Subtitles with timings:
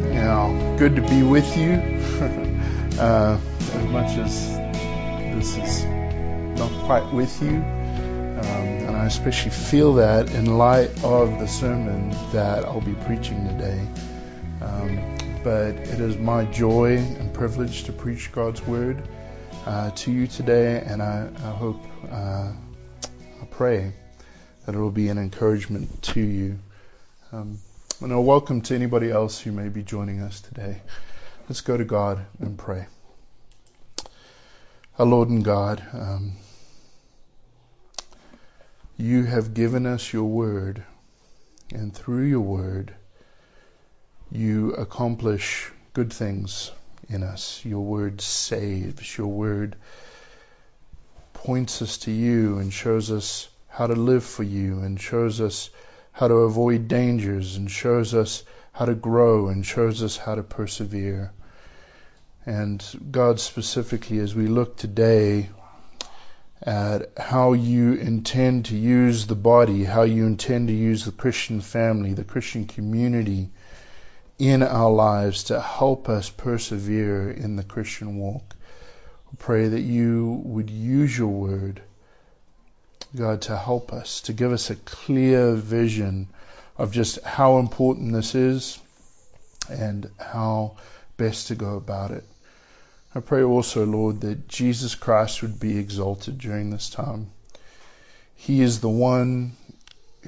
[0.00, 1.72] you know good to be with you.
[3.00, 3.38] uh,
[3.74, 4.56] as much as
[5.36, 5.84] this is
[6.58, 7.62] not quite with you,
[9.04, 13.86] I especially feel that in light of the sermon that I'll be preaching today.
[14.62, 19.06] Um, but it is my joy and privilege to preach God's word
[19.66, 22.50] uh, to you today, and I, I hope, uh,
[23.42, 23.92] I pray
[24.64, 26.58] that it will be an encouragement to you.
[27.30, 27.58] Um,
[28.00, 30.80] and a welcome to anybody else who may be joining us today.
[31.46, 32.86] Let's go to God and pray.
[34.98, 36.36] Our Lord and God, um,
[38.96, 40.84] you have given us your word,
[41.72, 42.94] and through your word,
[44.30, 46.70] you accomplish good things
[47.08, 47.60] in us.
[47.64, 49.16] Your word saves.
[49.18, 49.76] Your word
[51.32, 55.70] points us to you and shows us how to live for you and shows us
[56.12, 60.42] how to avoid dangers and shows us how to grow and shows us how to
[60.42, 61.32] persevere.
[62.46, 65.50] And God, specifically, as we look today
[66.64, 71.60] at how you intend to use the body, how you intend to use the Christian
[71.60, 73.50] family, the Christian community
[74.38, 78.56] in our lives to help us persevere in the Christian walk.
[79.30, 81.82] We pray that you would use your word,
[83.14, 86.28] God, to help us, to give us a clear vision
[86.78, 88.80] of just how important this is
[89.70, 90.76] and how
[91.16, 92.24] best to go about it.
[93.16, 97.30] I pray also, Lord, that Jesus Christ would be exalted during this time.
[98.34, 99.56] He is the one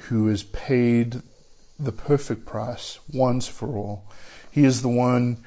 [0.03, 1.21] who has paid
[1.79, 4.05] the perfect price once for all.
[4.53, 5.39] He is the one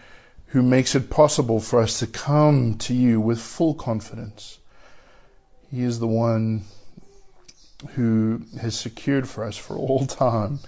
[0.48, 4.58] who makes it possible for us to come to you with full confidence.
[5.72, 6.66] He is the one
[7.96, 10.60] who has secured for us for all time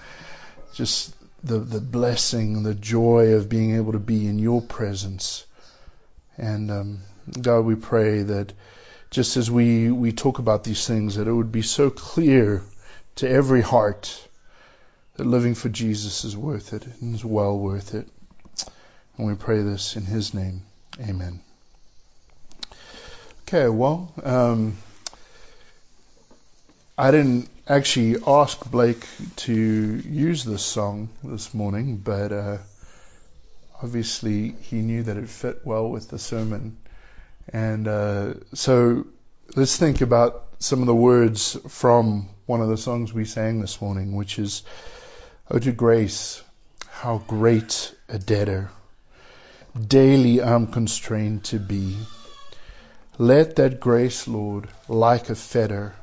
[0.74, 5.46] just the, the blessing, the joy of being able to be in your presence.
[6.42, 7.00] And um,
[7.40, 8.52] God, we pray that
[9.12, 12.64] just as we, we talk about these things, that it would be so clear
[13.18, 14.28] to every heart
[15.16, 18.08] that living for Jesus is worth it and is well worth it.
[19.18, 20.64] And we pray this in His name.
[21.00, 21.42] Amen.
[23.44, 24.78] Okay, well, um,
[26.98, 29.06] I didn't actually ask Blake
[29.38, 32.58] to use this song this morning, but uh,
[33.82, 36.78] obviously he knew that it fit well with the sermon.
[37.52, 39.08] And uh, so
[39.56, 43.82] let's think about some of the words from one of the songs we sang this
[43.82, 44.64] morning, which is,
[45.50, 46.42] Oh, to grace,
[46.90, 48.70] how great a debtor
[49.88, 51.96] daily I'm constrained to be.
[53.18, 55.96] Let that grace, Lord, like a fetter,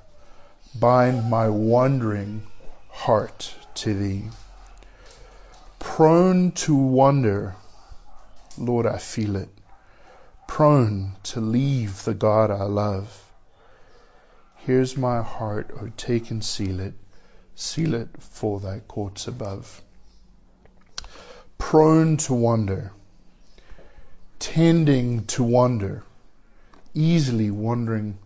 [0.75, 2.43] bind my wandering
[2.89, 4.25] heart to thee.
[5.79, 7.57] Prone to wander,
[8.59, 9.49] Lord, I feel it.
[10.47, 13.25] Prone to leave the God I love.
[14.57, 16.95] Here's my heart, O take and seal it,
[17.55, 19.81] seal it for thy courts above.
[21.59, 22.93] Prone to wander,
[24.39, 26.03] tending to wander,
[26.95, 28.19] easily wandering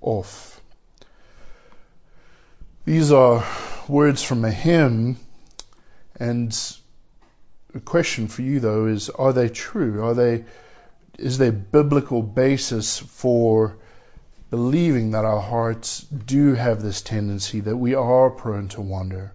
[0.00, 0.60] off.
[2.84, 3.44] These are
[3.88, 5.16] words from a hymn,
[6.16, 6.52] and
[7.80, 10.04] question for you though is: Are they true?
[10.04, 10.44] Are they?
[11.18, 13.76] Is there biblical basis for
[14.50, 19.32] believing that our hearts do have this tendency that we are prone to wander?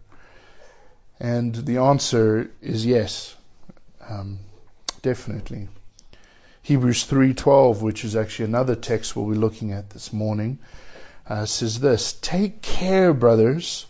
[1.20, 3.36] And the answer is yes,
[4.08, 4.40] um,
[5.02, 5.68] definitely.
[6.62, 10.60] Hebrews 3:12, which is actually another text we'll be looking at this morning,
[11.28, 13.86] uh, says this: Take care, brothers,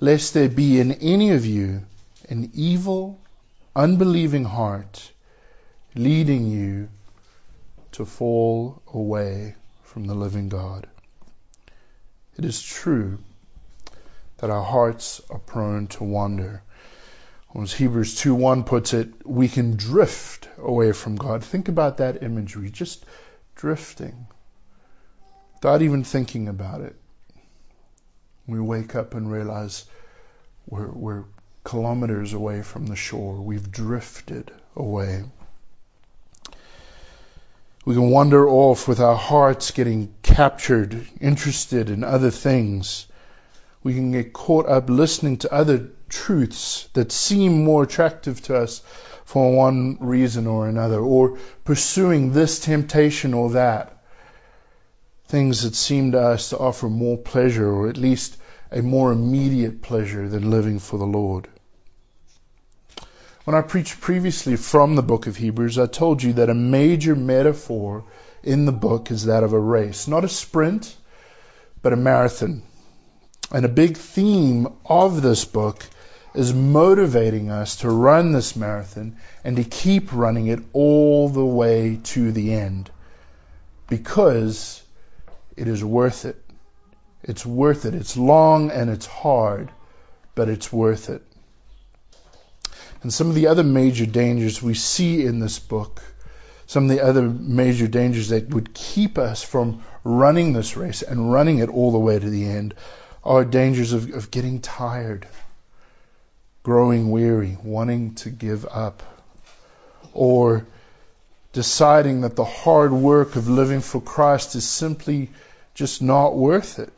[0.00, 1.82] lest there be in any of you
[2.28, 3.20] an evil,
[3.76, 5.10] unbelieving heart,
[5.94, 6.88] leading you
[7.92, 10.86] to fall away from the living God.
[12.36, 13.18] It is true
[14.38, 16.62] that our hearts are prone to wander.
[17.56, 21.44] as Hebrews 2:1 puts it, we can drift away from God.
[21.44, 23.04] Think about that imagery, just
[23.54, 24.26] drifting,
[25.54, 26.96] without even thinking about it.
[28.46, 29.86] We wake up and realize
[30.66, 31.24] we're, we're
[31.64, 33.40] kilometers away from the shore.
[33.40, 35.24] We've drifted away.
[37.86, 43.06] We can wander off with our hearts getting captured, interested in other things.
[43.82, 48.80] We can get caught up listening to other truths that seem more attractive to us
[49.24, 54.02] for one reason or another, or pursuing this temptation or that.
[55.26, 58.36] Things that seem to us to offer more pleasure, or at least
[58.70, 61.48] a more immediate pleasure than living for the Lord.
[63.44, 67.14] When I preached previously from the book of Hebrews, I told you that a major
[67.14, 68.04] metaphor
[68.42, 70.96] in the book is that of a race, not a sprint,
[71.82, 72.62] but a marathon.
[73.52, 75.84] And a big theme of this book
[76.34, 82.00] is motivating us to run this marathon and to keep running it all the way
[82.04, 82.90] to the end
[83.88, 84.82] because
[85.54, 86.42] it is worth it.
[87.22, 87.94] It's worth it.
[87.94, 89.70] It's long and it's hard,
[90.34, 91.22] but it's worth it.
[93.04, 96.02] And some of the other major dangers we see in this book,
[96.66, 101.30] some of the other major dangers that would keep us from running this race and
[101.30, 102.74] running it all the way to the end,
[103.22, 105.28] are dangers of, of getting tired
[106.62, 109.02] growing weary, wanting to give up,
[110.14, 110.66] or
[111.52, 115.28] deciding that the hard work of living for Christ is simply
[115.74, 116.92] just not worth it.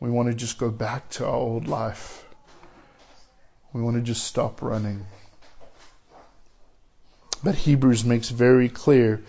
[0.00, 2.23] We want to just go back to our old life.
[3.74, 5.04] We want to just stop running.
[7.42, 9.22] But Hebrews makes very clear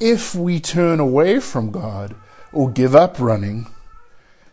[0.00, 2.14] if we turn away from God
[2.52, 3.66] or give up running,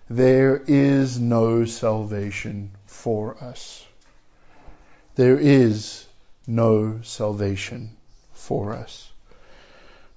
[0.09, 3.85] there is no salvation for us.
[5.15, 6.05] There is
[6.45, 7.89] no salvation
[8.33, 9.11] for us.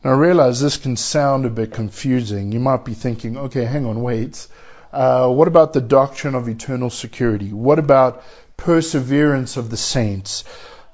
[0.04, 2.52] Now, I realize this can sound a bit confusing.
[2.52, 4.46] You might be thinking, okay, hang on, wait.
[4.92, 7.52] Uh, what about the doctrine of eternal security?
[7.52, 8.22] What about
[8.56, 10.44] perseverance of the saints?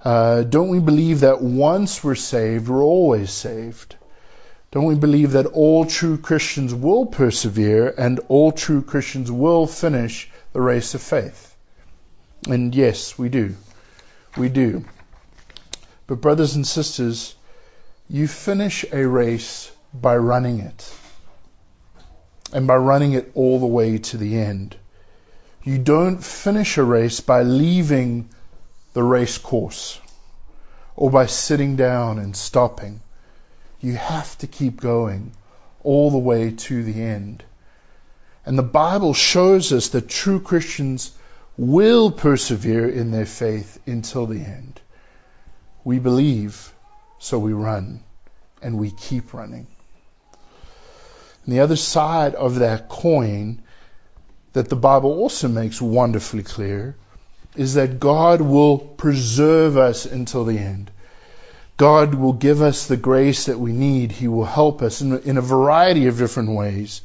[0.04, 3.96] Uh, don't we believe that once we're saved, we're always saved?
[4.72, 10.30] Don't we believe that all true Christians will persevere and all true Christians will finish
[10.52, 11.54] the race of faith?
[12.48, 13.54] And yes, we do.
[14.36, 14.84] We do.
[16.06, 17.34] But, brothers and sisters,
[18.08, 20.94] you finish a race by running it.
[22.52, 24.76] And by running it all the way to the end.
[25.64, 28.28] You don't finish a race by leaving
[28.94, 30.00] the race course
[30.96, 33.00] or by sitting down and stopping.
[33.80, 35.32] You have to keep going
[35.84, 37.44] all the way to the end.
[38.44, 41.12] And the Bible shows us that true Christians
[41.56, 44.80] will persevere in their faith until the end.
[45.84, 46.72] We believe,
[47.18, 48.02] so we run,
[48.60, 49.68] and we keep running.
[51.44, 53.62] And the other side of that coin
[54.52, 56.96] that the Bible also makes wonderfully clear
[57.56, 60.90] is that God will preserve us until the end.
[61.76, 64.12] God will give us the grace that we need.
[64.12, 67.02] He will help us in, in a variety of different ways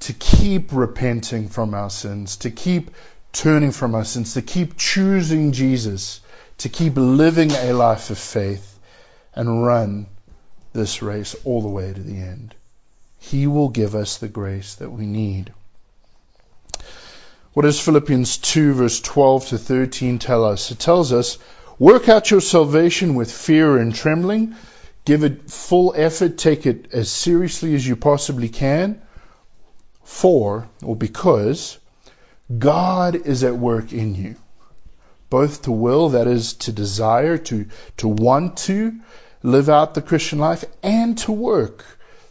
[0.00, 2.90] to keep repenting from our sins, to keep
[3.32, 6.20] turning from our sins, to keep choosing Jesus,
[6.58, 8.78] to keep living a life of faith
[9.34, 10.06] and run
[10.72, 12.54] this race all the way to the end.
[13.18, 15.52] He will give us the grace that we need.
[17.54, 20.70] What does Philippians 2 verse 12 to 13 tell us?
[20.70, 21.36] It tells us,
[21.78, 24.56] work out your salvation with fear and trembling.
[25.04, 26.38] Give it full effort.
[26.38, 29.02] Take it as seriously as you possibly can.
[30.02, 31.78] For, or because,
[32.58, 34.36] God is at work in you,
[35.28, 37.66] both to will, that is, to desire, to,
[37.98, 38.98] to want to
[39.42, 41.84] live out the Christian life, and to work,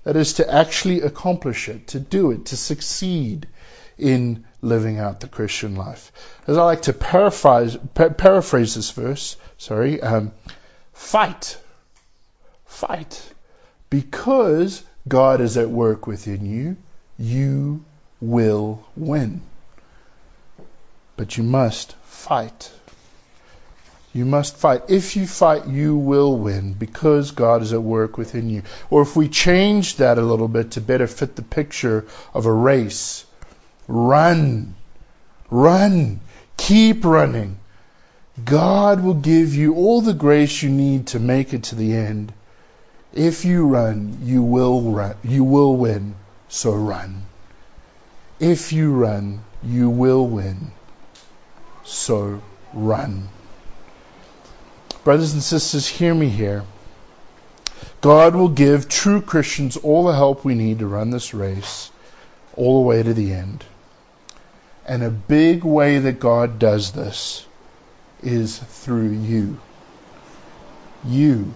[0.04, 3.48] that is, to actually accomplish it, to do it, to succeed
[3.98, 6.12] in living out the Christian life.
[6.48, 10.32] As I like to paraphrase, paraphrase this verse, sorry, um,
[10.94, 11.58] fight.
[12.66, 13.34] Fight.
[13.90, 16.78] Because God is at work within you,
[17.18, 17.84] you
[18.20, 19.42] will win.
[21.18, 22.72] But you must fight.
[24.14, 24.84] You must fight.
[24.90, 28.64] If you fight, you will win because God is at work within you.
[28.90, 32.52] Or if we change that a little bit to better fit the picture of a
[32.52, 33.26] race,
[33.92, 34.76] run.
[35.50, 36.20] Run.
[36.58, 37.58] Keep running.
[38.44, 42.34] God will give you all the grace you need to make it to the end.
[43.14, 45.16] If you run, you will run.
[45.24, 46.16] You will win.
[46.48, 47.26] So run.
[48.40, 50.72] If you run, you will win
[51.92, 52.42] so
[52.74, 53.28] run.
[55.04, 56.64] Brothers and sisters, hear me here.
[58.02, 61.92] God will give true Christians all the help we need to run this race
[62.56, 63.64] all the way to the end.
[64.88, 67.46] And a big way that God does this
[68.24, 69.58] is through you.
[71.06, 71.54] You.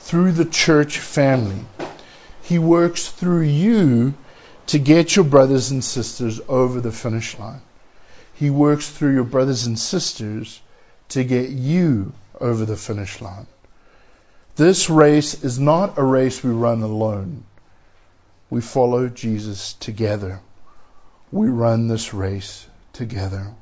[0.00, 1.64] Through the church family.
[2.42, 4.14] He works through you
[4.66, 7.62] to get your brothers and sisters over the finish line.
[8.34, 10.60] He works through your brothers and sisters
[11.10, 13.46] to get you over the finish line.
[14.56, 17.44] This race is not a race we run alone.
[18.50, 20.40] We follow Jesus together.
[21.32, 23.54] We run this race together.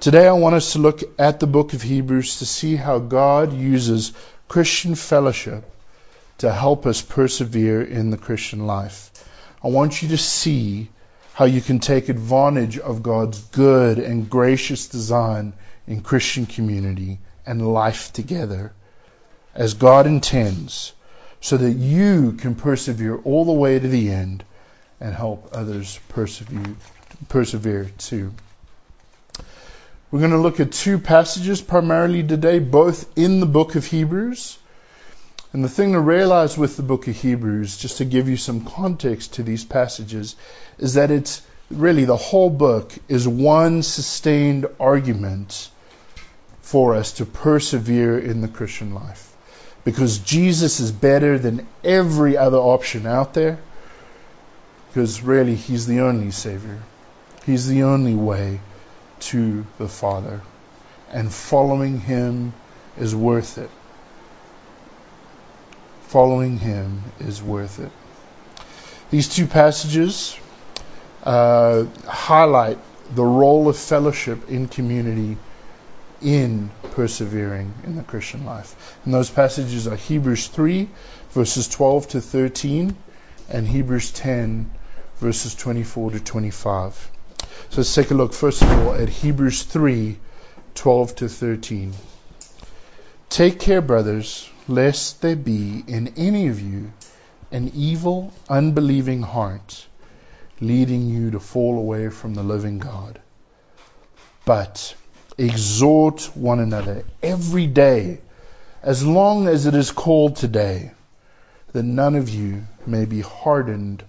[0.00, 3.52] Today I want us to look at the book of Hebrews to see how God
[3.52, 4.12] uses
[4.48, 5.64] Christian fellowship
[6.38, 9.12] to help us persevere in the Christian life.
[9.62, 10.88] I want you to see
[11.34, 15.52] how you can take advantage of God's good and gracious design
[15.86, 18.72] in Christian community and life together
[19.54, 20.94] as God intends
[21.40, 24.42] so that you can persevere all the way to the end
[25.02, 28.32] and help others persevere, too.
[30.10, 34.58] We're going to look at two passages primarily today, both in the book of Hebrews.
[35.52, 38.64] And the thing to realize with the book of Hebrews, just to give you some
[38.64, 40.36] context to these passages,
[40.78, 45.68] is that it's really the whole book is one sustained argument
[46.60, 49.34] for us to persevere in the Christian life.
[49.84, 53.58] Because Jesus is better than every other option out there.
[54.92, 56.78] Because really, He's the only Savior.
[57.46, 58.60] He's the only way
[59.20, 60.42] to the Father.
[61.10, 62.52] And following Him
[62.98, 63.70] is worth it.
[66.08, 67.90] Following Him is worth it.
[69.10, 70.38] These two passages
[71.22, 72.78] uh, highlight
[73.14, 75.36] the role of fellowship in community
[76.20, 78.98] in persevering in the Christian life.
[79.04, 80.88] And those passages are Hebrews 3,
[81.30, 82.94] verses 12 to 13,
[83.50, 84.70] and Hebrews 10,
[85.22, 87.10] verses 24 to 25.
[87.70, 90.18] So let's take a look, first of all, at Hebrews 3,
[90.74, 91.92] 12 to 13.
[93.30, 96.92] Take care, brothers, lest there be in any of you
[97.52, 99.86] an evil, unbelieving heart,
[100.60, 103.20] leading you to fall away from the living God.
[104.44, 104.96] But
[105.38, 108.18] exhort one another every day,
[108.82, 110.90] as long as it is called today,
[111.70, 114.02] that none of you may be hardened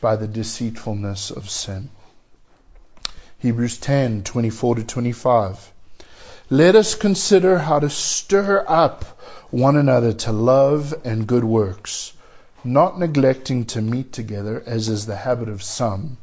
[0.00, 1.88] by the deceitfulness of sin.
[3.38, 5.72] Hebrews 10, 24 to 25.
[6.50, 9.04] Let us consider how to stir up
[9.50, 12.12] one another to love and good works,
[12.64, 16.18] not neglecting to meet together as is the habit of some,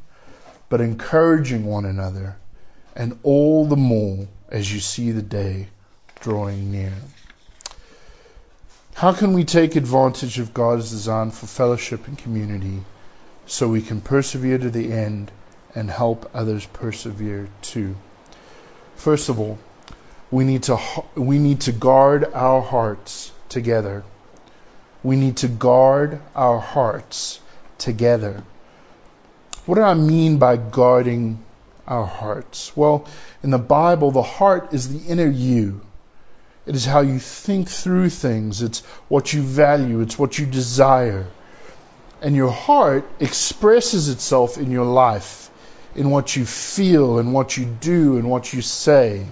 [0.68, 2.36] but encouraging one another
[2.94, 5.68] and all the more as you see the day
[6.20, 6.92] drawing near.
[8.94, 12.82] How can we take advantage of God's design for fellowship and community
[13.48, 15.32] so we can persevere to the end
[15.74, 17.96] and help others persevere too?
[18.96, 19.58] First of all,
[20.30, 20.78] we need to
[21.14, 24.04] we need to guard our hearts together.
[25.02, 27.40] We need to guard our hearts
[27.78, 28.42] together.
[29.64, 31.42] What do I mean by guarding
[31.86, 32.76] our hearts?
[32.76, 33.06] Well,
[33.42, 35.80] in the Bible, the heart is the inner you.
[36.66, 38.60] It is how you think through things.
[38.60, 40.00] It's what you value.
[40.00, 41.26] It's what you desire.
[42.20, 45.50] And your heart expresses itself in your life,
[45.94, 49.26] in what you feel, and what you do, and what you say.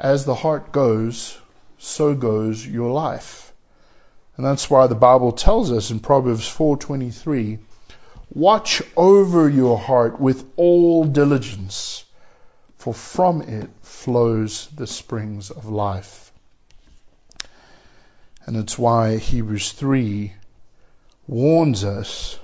[0.00, 1.38] As the heart goes,
[1.78, 3.52] so goes your life.
[4.36, 7.58] And that's why the Bible tells us in Proverbs 4:23
[8.34, 12.04] Watch over your heart with all diligence,
[12.78, 16.32] for from it flows the springs of life.
[18.46, 20.32] And it's why Hebrews 3
[21.32, 22.38] warns us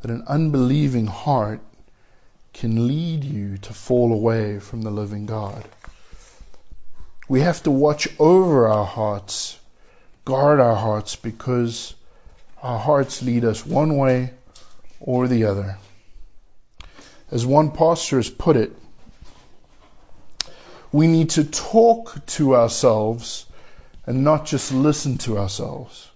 [0.00, 1.60] that an unbelieving heart
[2.54, 5.62] can lead you to fall away from the living God.
[7.28, 9.58] We have to watch over our hearts,
[10.24, 11.94] guard our hearts, because
[12.62, 14.30] our hearts lead us one way
[14.98, 15.76] or the other.
[17.30, 18.74] As one pastor has put it,
[20.90, 23.44] we need to talk to ourselves
[24.06, 26.08] and not just listen to ourselves.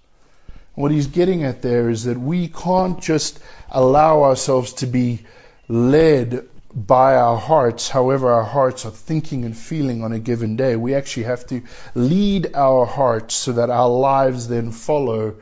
[0.79, 5.25] What he's getting at there is that we can't just allow ourselves to be
[5.67, 10.77] led by our hearts, however our hearts are thinking and feeling on a given day.
[10.77, 11.63] We actually have to
[11.97, 15.35] lead our hearts so that our lives then follow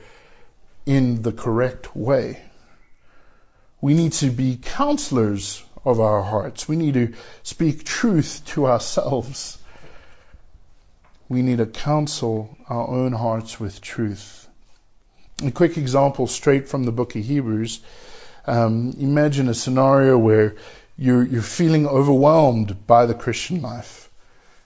[0.86, 2.40] in the correct way.
[3.82, 6.66] We need to be counselors of our hearts.
[6.66, 7.12] We need to
[7.42, 9.58] speak truth to ourselves.
[11.28, 14.45] We need to counsel our own hearts with truth.
[15.44, 17.80] A quick example straight from the book of Hebrews.
[18.46, 20.56] Um, imagine a scenario where
[20.96, 24.08] you're, you're feeling overwhelmed by the Christian life.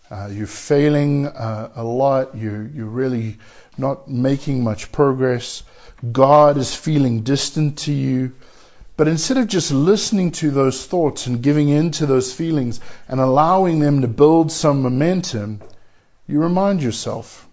[0.09, 2.37] Uh, you're failing uh, a lot.
[2.37, 3.39] You're, you're really
[3.77, 5.65] not making much progress.
[6.13, 8.33] God is feeling distant to you.
[8.97, 13.19] But instead of just listening to those thoughts and giving in to those feelings and
[13.19, 15.63] allowing them to build some momentum,
[16.29, 17.45] you remind yourself.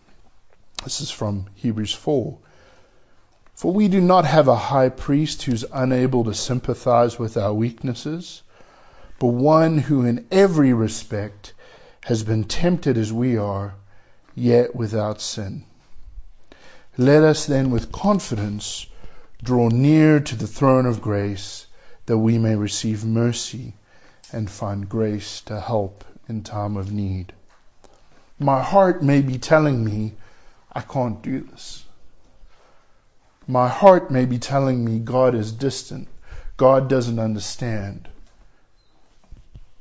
[0.84, 2.38] This is from Hebrews 4.
[3.58, 8.44] For we do not have a high priest who's unable to sympathize with our weaknesses,
[9.18, 11.56] but one who in every respect
[12.04, 13.74] has been tempted as we are,
[14.36, 15.64] yet without sin.
[17.00, 18.86] Let us then with confidence
[19.42, 21.66] draw near to the throne of grace
[22.06, 23.74] that we may receive mercy
[24.32, 27.34] and find grace to help in time of need.
[28.38, 30.14] My heart may be telling me
[30.72, 31.87] I can't do this.
[33.48, 36.10] My heart may be telling me God is distant.
[36.58, 38.10] God doesn't understand.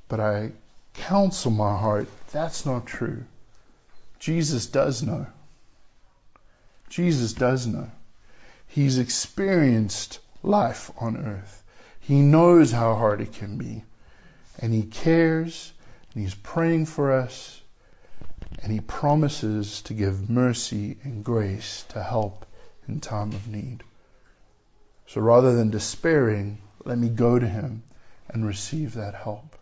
[0.09, 0.53] But I
[0.95, 3.25] counsel my heart that's not true.
[4.21, 5.27] Jesus does know.
[6.89, 7.91] Jesus does know.
[8.69, 11.63] He's experienced life on earth.
[12.01, 13.83] He knows how hard it can be.
[14.61, 15.73] And He cares,
[16.15, 17.61] and He's praying for us,
[18.63, 22.46] and He promises to give mercy and grace to help
[22.89, 23.83] in time of need.
[25.07, 27.83] So rather than despairing, let me go to Him
[28.29, 29.57] and receive that help.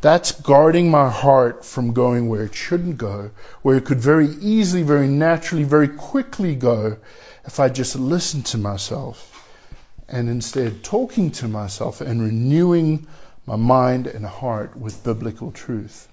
[0.00, 3.30] That's guarding my heart from going where it shouldn't go,
[3.62, 6.98] where it could very easily, very naturally, very quickly go
[7.46, 9.30] if I just listen to myself
[10.08, 13.06] and instead talking to myself and renewing
[13.46, 16.08] my mind and heart with biblical truth.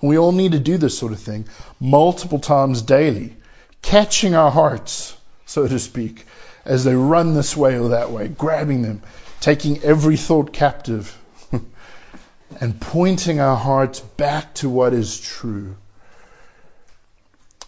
[0.00, 1.46] And we all need to do this sort of thing
[1.78, 3.36] multiple times daily,
[3.82, 5.14] catching our hearts,
[5.50, 6.26] so to speak,
[6.64, 9.02] as they run this way or that way, grabbing them,
[9.40, 11.18] taking every thought captive
[12.60, 15.74] and pointing our hearts back to what is true.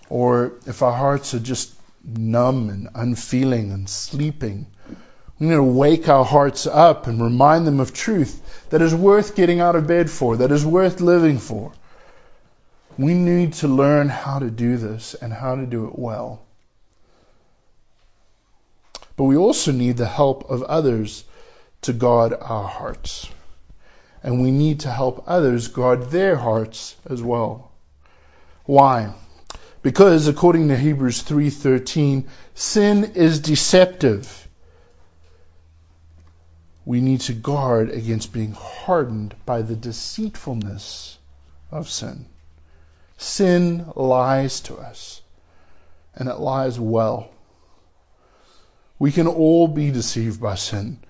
[0.09, 4.69] Or if our hearts are just numb and unfeeling and sleeping,
[5.41, 9.35] we need to wake our hearts up and remind them of truth that is worth
[9.35, 11.73] getting out of bed for, that is worth living for.
[12.97, 16.43] We need to learn how to do this and how to do it well.
[19.23, 21.23] But we also need the help of others
[21.83, 23.29] to guard our hearts
[24.21, 27.71] and we need to help others guard their hearts as well.
[28.65, 29.15] Why?
[29.81, 32.25] Because according to Hebrews 3:13,
[32.57, 34.49] sin is deceptive.
[36.85, 41.17] We need to guard against being hardened by the deceitfulness
[41.71, 42.27] of sin.
[43.19, 45.23] Sin lies to us,
[46.13, 47.31] and it lies well.
[49.03, 51.01] We can all be deceived by sin.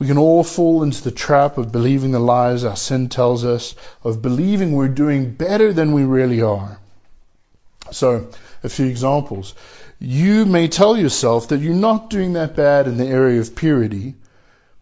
[0.00, 3.76] We can all fall into the trap of believing the lies our sin tells us,
[4.02, 6.80] of believing we're doing better than we really are.
[7.92, 8.26] So,
[8.64, 9.54] a few examples.
[10.00, 14.16] You may tell yourself that you're not doing that bad in the area of purity,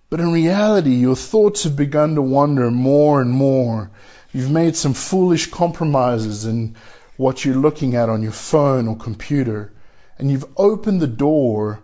[0.08, 3.90] but in reality, your thoughts have begun to wander more and more.
[4.32, 6.76] You've made some foolish compromises in
[7.18, 9.74] what you're looking at on your phone or computer,
[10.18, 11.82] and you've opened the door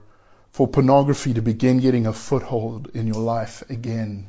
[0.52, 4.28] for pornography to begin getting a foothold in your life again.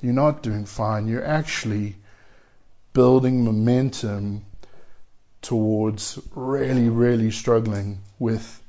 [0.00, 1.08] You're not doing fine.
[1.08, 1.96] You're actually
[2.92, 4.44] building momentum
[5.42, 8.62] towards really, really struggling with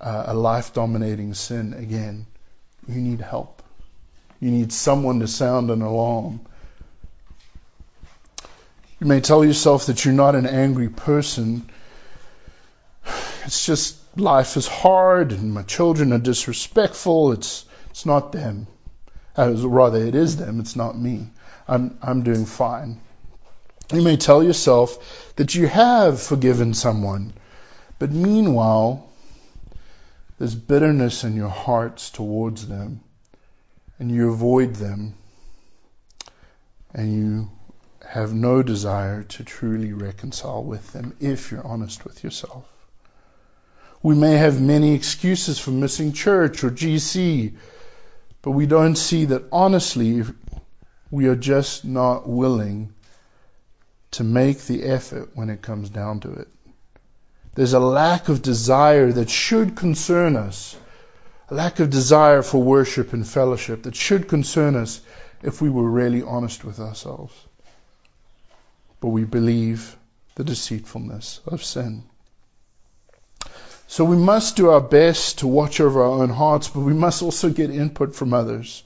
[0.00, 2.26] uh, a life dominating sin again.
[2.88, 3.62] You need help.
[4.40, 6.40] You need someone to sound an alarm.
[9.00, 11.68] You may tell yourself that you're not an angry person.
[13.46, 17.32] It's just life is hard and my children are disrespectful.
[17.32, 18.66] It's it's not them.
[19.36, 20.60] As rather, it is them.
[20.60, 21.28] It's not me.
[21.66, 23.00] I'm I'm doing fine.
[23.92, 27.34] You may tell yourself that you have forgiven someone,
[27.98, 29.08] but meanwhile,
[30.38, 33.00] there's bitterness in your hearts towards them,
[33.98, 35.14] and you avoid them,
[36.92, 37.50] and you
[38.08, 42.64] have no desire to truly reconcile with them if you're honest with yourself.
[44.04, 47.54] We may have many excuses for missing church or GC,
[48.42, 50.24] but we don't see that honestly
[51.10, 52.92] we are just not willing
[54.10, 56.48] to make the effort when it comes down to it.
[57.54, 60.76] There's a lack of desire that should concern us,
[61.48, 65.00] a lack of desire for worship and fellowship that should concern us
[65.42, 67.32] if we were really honest with ourselves.
[69.00, 69.96] But we believe
[70.34, 72.04] the deceitfulness of sin.
[73.86, 77.22] So we must do our best to watch over our own hearts, but we must
[77.22, 78.82] also get input from others.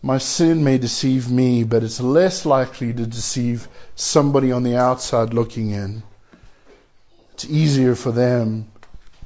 [0.00, 5.34] My sin may deceive me, but it's less likely to deceive somebody on the outside
[5.34, 6.04] looking in.
[7.34, 8.70] It's easier for them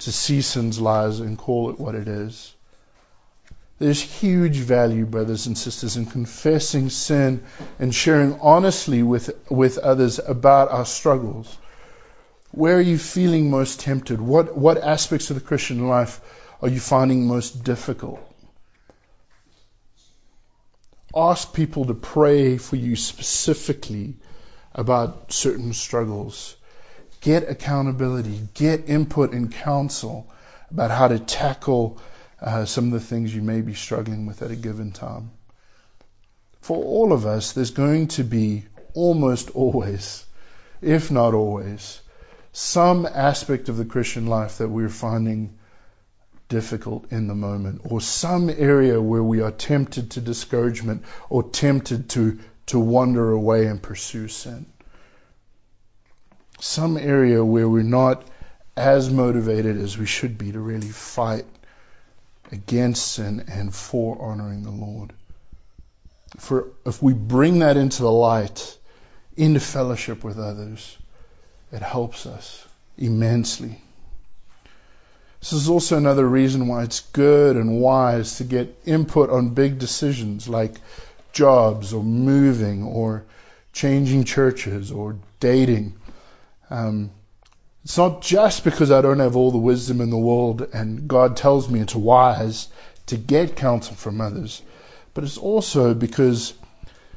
[0.01, 2.55] to see sin's lies and call it what it is.
[3.79, 7.43] There's huge value, brothers and sisters, in confessing sin
[7.79, 11.59] and sharing honestly with, with others about our struggles.
[12.53, 14.21] Where are you feeling most tempted?
[14.21, 16.21] What, what aspects of the Christian life
[16.61, 18.21] are you finding most difficult?
[21.17, 24.17] Ask people to pray for you specifically
[24.75, 26.55] about certain struggles.
[27.23, 30.31] Get accountability, get input and counsel
[30.71, 32.01] about how to tackle
[32.39, 35.31] uh, some of the things you may be struggling with at a given time.
[36.61, 40.25] For all of us, there's going to be almost always,
[40.83, 42.02] if not always,
[42.53, 45.59] some aspect of the Christian life that we're finding
[46.49, 52.11] difficult in the moment, or some area where we are tempted to discouragement or tempted
[52.11, 54.67] to, to wander away and pursue sin.
[56.61, 58.23] Some area where we're not
[58.77, 61.47] as motivated as we should be to really fight
[62.51, 65.15] against sin and for honoring the Lord.
[66.39, 68.79] For if we bring that into the light,
[69.37, 70.99] into fellowship with others,
[71.73, 72.67] it helps us
[72.99, 73.81] immensely.
[75.41, 79.79] This is also another reason why it's good and wise to get input on big
[79.79, 80.77] decisions like
[81.33, 83.25] jobs or moving or
[83.73, 85.95] changing churches or dating.
[86.71, 87.11] Um,
[87.85, 91.37] it's not just because I don't have all the wisdom in the world and God
[91.37, 92.69] tells me it's wise
[93.07, 94.63] to get counsel from others,
[95.15, 96.55] but it's also because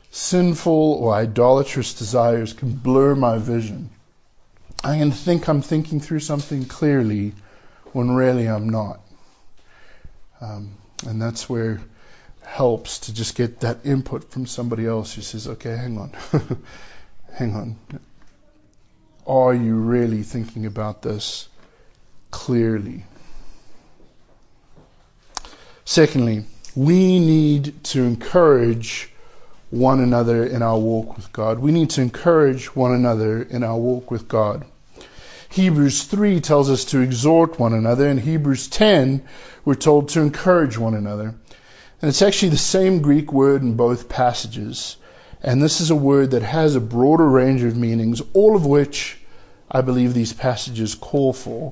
[0.09, 3.91] sinful or idolatrous desires can blur my vision.
[4.85, 7.33] I can think I'm thinking through something clearly
[7.93, 8.99] when really I'm not.
[10.39, 11.81] Um, and that's where
[12.43, 16.11] helps to just get that input from somebody else who says, okay, hang on,
[17.33, 17.75] hang on.
[19.25, 21.49] Are you really thinking about this
[22.29, 23.05] clearly?
[25.83, 26.45] Secondly,
[26.75, 29.11] we need to encourage
[29.71, 31.57] one another in our walk with God.
[31.57, 34.63] We need to encourage one another in our walk with God.
[35.55, 38.09] Hebrews 3 tells us to exhort one another.
[38.09, 39.23] In Hebrews 10,
[39.63, 41.27] we're told to encourage one another.
[41.27, 44.97] And it's actually the same Greek word in both passages.
[45.41, 49.17] And this is a word that has a broader range of meanings, all of which
[49.71, 51.71] I believe these passages call for.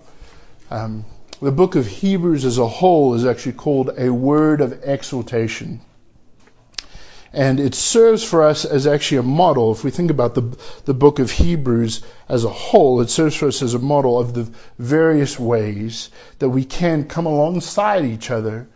[0.71, 1.03] Um,
[1.41, 5.81] the book of Hebrews as a whole is actually called a word of exhortation.
[7.33, 9.71] And it serves for us as actually a model.
[9.71, 13.47] If we think about the, the book of Hebrews as a whole, it serves for
[13.47, 18.69] us as a model of the various ways that we can come alongside each other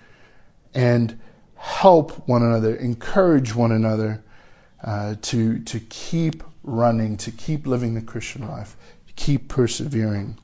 [0.74, 1.20] and
[1.56, 4.24] help one another, encourage one another
[4.84, 8.76] uh, to, to keep running, to keep living the Christian life,
[9.08, 10.36] to keep persevering.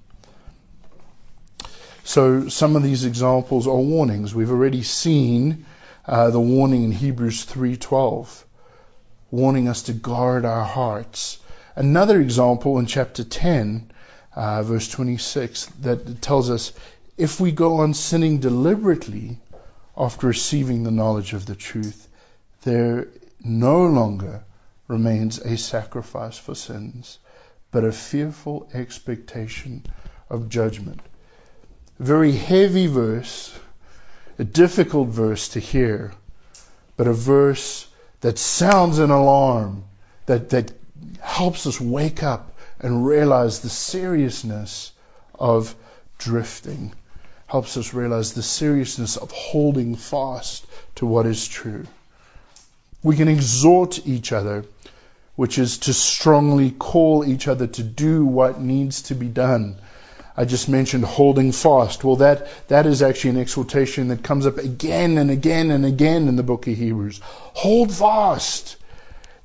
[2.04, 4.36] So some of these examples are warnings.
[4.36, 5.66] We've already seen
[6.06, 8.44] uh, the warning in Hebrews 3:12,
[9.32, 11.40] warning us to guard our hearts.
[11.76, 13.92] Another example in chapter 10,
[14.36, 16.74] uh, verse 26, that tells us
[17.18, 19.40] if we go on sinning deliberately
[19.96, 22.08] after receiving the knowledge of the truth,
[22.64, 23.08] there
[23.44, 24.44] no longer
[24.88, 27.20] remains a sacrifice for sins,
[27.72, 29.86] but a fearful expectation
[30.30, 31.00] of judgment.
[32.00, 33.58] Very heavy verse
[34.40, 36.12] a difficult verse to hear,
[36.98, 37.88] but a verse
[38.22, 39.84] that sounds an alarm,
[40.26, 40.72] that, that
[41.20, 44.92] helps us wake up and realize the seriousness
[45.36, 45.76] of
[46.18, 46.94] drifting,
[47.48, 50.66] helps us realize the seriousness of holding fast
[50.96, 51.86] to what is true.
[53.04, 54.66] We can exhort each other,
[55.36, 59.78] which is to strongly call each other to do what needs to be done
[60.36, 62.04] I just mentioned holding fast.
[62.04, 66.28] Well, that, that is actually an exhortation that comes up again and again and again
[66.28, 67.22] in the book of Hebrews.
[67.24, 68.78] Hold fast.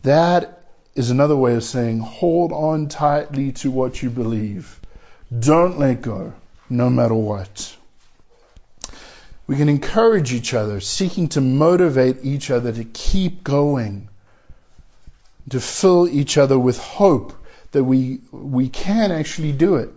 [0.03, 0.63] That
[0.95, 4.81] is another way of saying hold on tightly to what you believe.
[5.39, 6.33] Don't let go,
[6.71, 7.77] no matter what.
[9.47, 14.09] We can encourage each other, seeking to motivate each other to keep going,
[15.51, 17.35] to fill each other with hope
[17.73, 19.91] that we, we can actually do it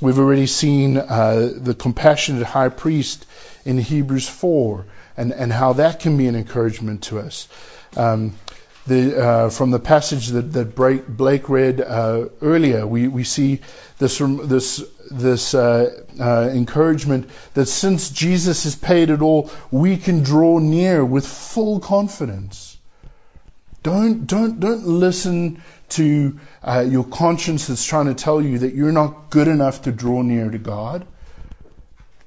[0.00, 3.26] We've already seen uh, the compassionate high priest
[3.66, 4.86] in Hebrews 4
[5.16, 7.48] and, and how that can be an encouragement to us.
[7.96, 8.34] Um,
[8.86, 13.60] the, uh, from the passage that, that Blake read uh, earlier, we, we see
[13.98, 20.22] this, this, this uh, uh, encouragement that since Jesus has paid it all, we can
[20.22, 22.78] draw near with full confidence.
[23.82, 28.92] Don't, don't, don't listen to uh, your conscience is trying to tell you that you're
[28.92, 31.06] not good enough to draw near to God.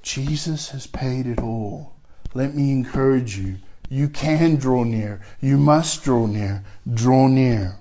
[0.02, 1.94] Jesus has paid it all.
[2.34, 3.58] Let me encourage you.
[3.90, 5.22] You can draw near.
[5.40, 6.64] You must draw near.
[6.92, 7.76] Draw near.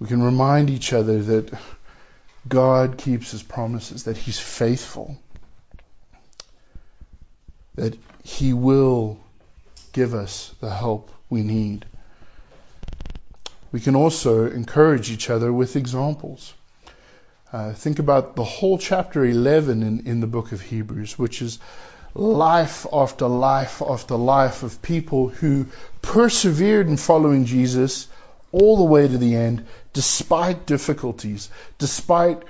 [0.00, 1.52] We can remind each other that
[2.48, 5.16] God keeps his promises, that he's faithful,
[7.76, 9.18] that he will
[9.92, 11.84] give us the help we need.
[13.70, 16.54] We can also encourage each other with examples.
[17.52, 21.58] Uh, think about the whole chapter 11 in, in the book of Hebrews, which is
[22.14, 25.66] life after life after life of people who
[26.02, 28.08] persevered in following Jesus
[28.52, 32.42] all the way to the end, despite difficulties, despite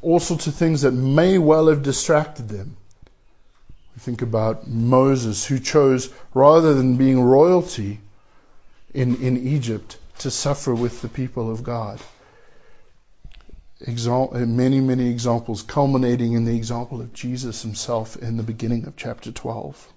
[0.00, 2.76] all sorts of things that may well have distracted them.
[3.94, 8.00] We think about Moses, who chose, rather than being royalty
[8.94, 12.00] in, in Egypt, to suffer with the people of God.
[13.86, 19.32] many, many examples, culminating in the example of Jesus himself in the beginning of chapter
[19.32, 19.92] 12.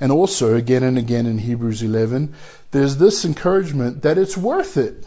[0.00, 2.34] And also, again and again in Hebrews 11,
[2.70, 5.06] there's this encouragement that it's worth it.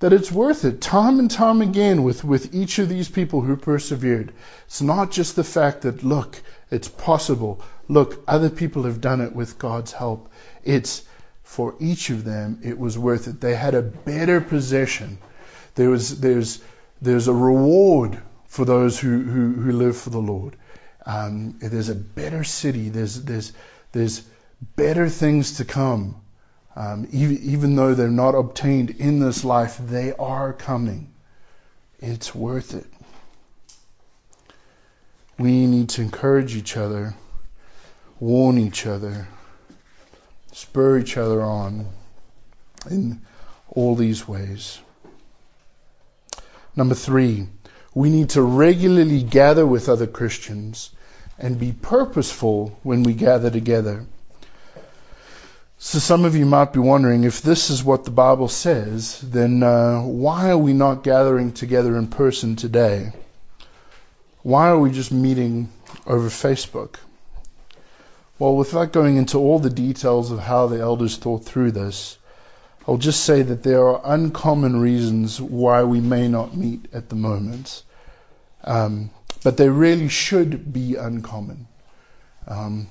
[0.00, 0.80] That it's worth it.
[0.80, 4.32] Time and time again with, with each of these people who persevered.
[4.66, 7.62] It's not just the fact that, look, it's possible.
[7.88, 10.28] Look, other people have done it with God's help.
[10.64, 11.02] It's
[11.54, 13.40] for each of them, it was worth it.
[13.40, 15.18] They had a better possession.
[15.76, 16.60] There was, there's,
[17.00, 20.56] there's a reward for those who, who, who live for the Lord.
[21.06, 22.88] Um, there's a better city.
[22.88, 23.52] There's, there's,
[23.92, 24.24] there's
[24.74, 26.16] better things to come.
[26.74, 31.14] Um, even, even though they're not obtained in this life, they are coming.
[32.00, 32.86] It's worth it.
[35.38, 37.14] We need to encourage each other,
[38.18, 39.28] warn each other,
[40.54, 41.86] spur each other on
[42.88, 43.20] in
[43.68, 44.78] all these ways.
[46.76, 47.48] Number three,
[47.92, 50.90] we need to regularly gather with other Christians
[51.38, 54.06] and be purposeful when we gather together.
[55.78, 59.62] So some of you might be wondering if this is what the Bible says, then
[59.62, 63.12] uh, why are we not gathering together in person today?
[64.42, 65.68] Why are we just meeting
[66.06, 66.94] over Facebook?
[68.36, 72.18] Well, without going into all the details of how the elders thought through this,
[72.86, 77.14] I'll just say that there are uncommon reasons why we may not meet at the
[77.14, 77.84] moment.
[78.64, 79.10] Um,
[79.44, 81.68] but they really should be uncommon,
[82.48, 82.88] um,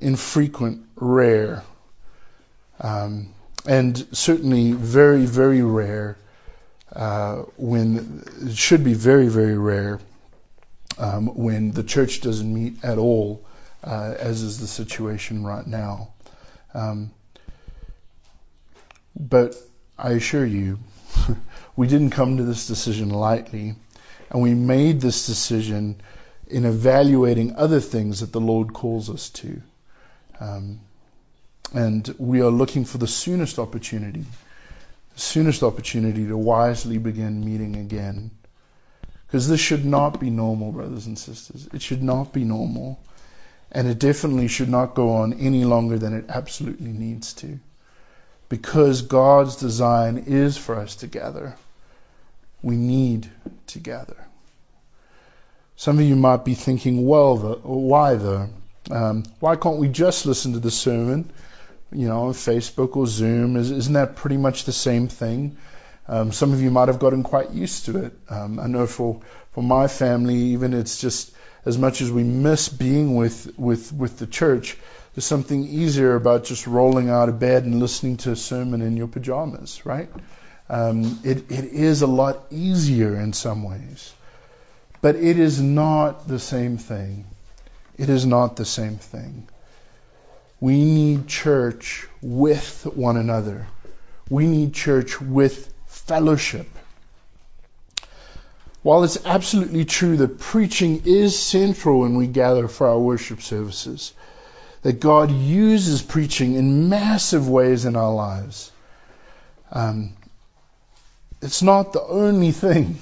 [0.00, 1.62] infrequent, rare,
[2.80, 3.32] um,
[3.66, 6.16] and certainly very, very rare.
[6.92, 10.00] Uh, when it should be very, very rare
[10.98, 13.46] um, when the church doesn't meet at all
[13.82, 16.10] uh, as is the situation right now.
[16.74, 17.10] Um,
[19.18, 19.54] but
[19.98, 20.78] I assure you,
[21.76, 23.74] we didn't come to this decision lightly,
[24.30, 26.00] and we made this decision
[26.46, 29.62] in evaluating other things that the Lord calls us to.
[30.40, 30.80] Um,
[31.72, 34.24] and we are looking for the soonest opportunity,
[35.14, 38.30] the soonest opportunity to wisely begin meeting again.
[39.26, 41.68] Because this should not be normal, brothers and sisters.
[41.72, 42.98] It should not be normal.
[43.72, 47.60] And it definitely should not go on any longer than it absolutely needs to.
[48.48, 51.54] Because God's design is for us to gather.
[52.62, 53.30] We need
[53.68, 54.16] to gather.
[55.76, 58.50] Some of you might be thinking, well, the, why though?
[58.90, 61.30] Um, why can't we just listen to the sermon,
[61.92, 63.56] you know, on Facebook or Zoom?
[63.56, 65.56] Is, not that pretty much the same thing?
[66.08, 68.12] Um, some of you might have gotten quite used to it.
[68.28, 69.20] Um, I know for,
[69.52, 71.32] for my family, even it's just
[71.64, 74.76] as much as we miss being with, with, with the church,
[75.14, 78.96] there's something easier about just rolling out of bed and listening to a sermon in
[78.96, 80.08] your pajamas, right?
[80.68, 84.14] Um, it, it is a lot easier in some ways.
[85.02, 87.26] But it is not the same thing.
[87.98, 89.48] It is not the same thing.
[90.60, 93.66] We need church with one another.
[94.28, 96.68] We need church with fellowship.
[98.82, 104.12] While it's absolutely true that preaching is central when we gather for our worship services,
[104.82, 108.72] that God uses preaching in massive ways in our lives,
[109.70, 110.14] um,
[111.42, 112.98] it's not the only thing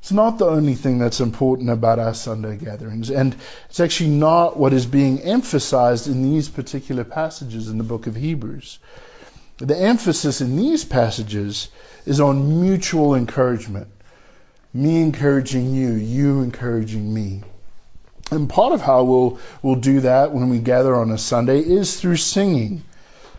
[0.00, 3.34] It's not the only thing that's important about our Sunday gatherings, and
[3.68, 8.14] it's actually not what is being emphasized in these particular passages in the book of
[8.14, 8.78] Hebrews.
[9.58, 11.68] The emphasis in these passages
[12.06, 13.88] is on mutual encouragement.
[14.78, 17.42] Me encouraging you, you encouraging me.
[18.30, 22.00] And part of how we'll, we'll do that when we gather on a Sunday is
[22.00, 22.84] through singing.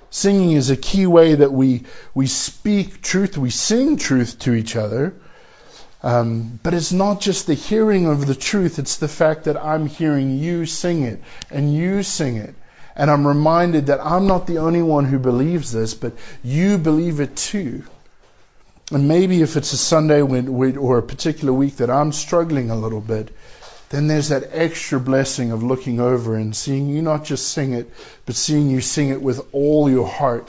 [0.10, 4.75] Singing is a key way that we, we speak truth, we sing truth to each
[4.75, 5.13] other.
[6.04, 9.86] Um, but it's not just the hearing of the truth, it's the fact that I'm
[9.86, 12.54] hearing you sing it and you sing it.
[12.97, 16.12] And I'm reminded that I'm not the only one who believes this, but
[16.43, 17.86] you believe it too.
[18.91, 22.75] And maybe if it's a Sunday when, or a particular week that I'm struggling a
[22.75, 23.36] little bit,
[23.89, 27.91] then there's that extra blessing of looking over and seeing you not just sing it,
[28.25, 30.47] but seeing you sing it with all your heart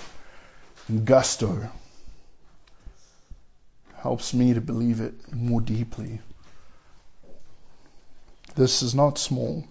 [0.88, 1.70] and gusto.
[3.96, 6.20] Helps me to believe it more deeply.
[8.56, 9.64] This is not small.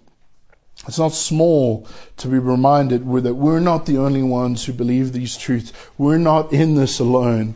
[0.88, 5.36] It's not small to be reminded that we're not the only ones who believe these
[5.36, 5.74] truths.
[5.98, 7.56] We're not in this alone,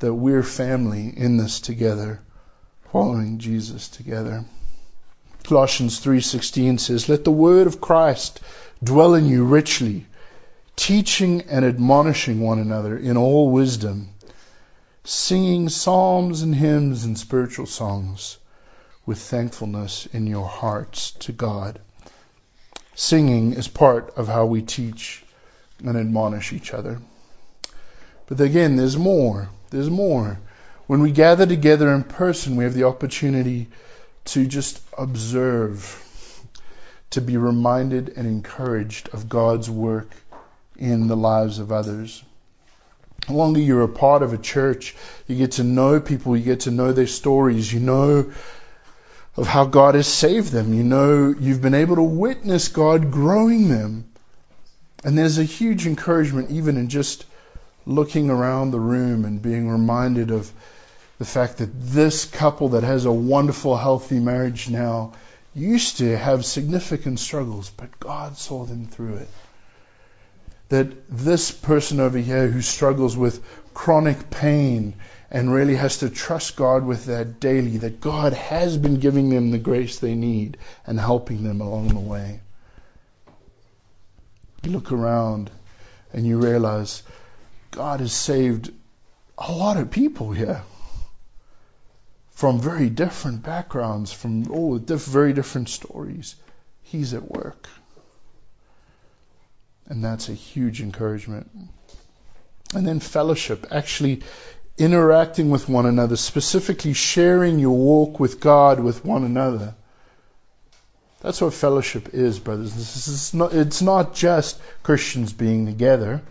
[0.00, 2.20] that we're family in this together,
[2.90, 4.44] following Jesus together.
[5.44, 8.40] Colossians 3:16 says, "Let the word of Christ
[8.82, 10.06] dwell in you richly,
[10.76, 14.08] teaching and admonishing one another in all wisdom,
[15.04, 18.38] singing psalms and hymns and spiritual songs
[19.06, 21.78] with thankfulness in your hearts to God."
[22.94, 25.24] Singing is part of how we teach
[25.84, 27.00] and admonish each other.
[28.26, 29.48] But again, there's more.
[29.70, 30.38] There's more.
[30.86, 33.68] When we gather together in person, we have the opportunity
[34.26, 36.04] to just observe,
[37.10, 40.10] to be reminded and encouraged of God's work
[40.76, 42.22] in the lives of others.
[43.26, 44.96] The longer you're a part of a church,
[45.28, 48.32] you get to know people, you get to know their stories, you know
[49.36, 53.68] of how God has saved them, you know you've been able to witness God growing
[53.68, 54.06] them.
[55.04, 57.24] And there's a huge encouragement even in just
[57.86, 60.50] looking around the room and being reminded of
[61.18, 65.12] the fact that this couple that has a wonderful, healthy marriage now
[65.54, 69.28] used to have significant struggles, but God saw them through it.
[70.68, 74.94] That this person over here who struggles with chronic pain
[75.30, 79.50] and really has to trust God with that daily, that God has been giving them
[79.50, 82.40] the grace they need and helping them along the way.
[84.62, 85.50] You look around
[86.12, 87.02] and you realize
[87.70, 88.72] God has saved
[89.38, 90.62] a lot of people here
[92.30, 96.36] from very different backgrounds, from all diff- very different stories.
[96.82, 97.68] He's at work.
[99.86, 101.50] And that's a huge encouragement.
[102.74, 104.22] And then fellowship, actually
[104.78, 109.74] interacting with one another, specifically sharing your walk with God with one another.
[111.20, 112.74] That's what fellowship is, brothers.
[112.74, 116.22] This is not, it's not just Christians being together.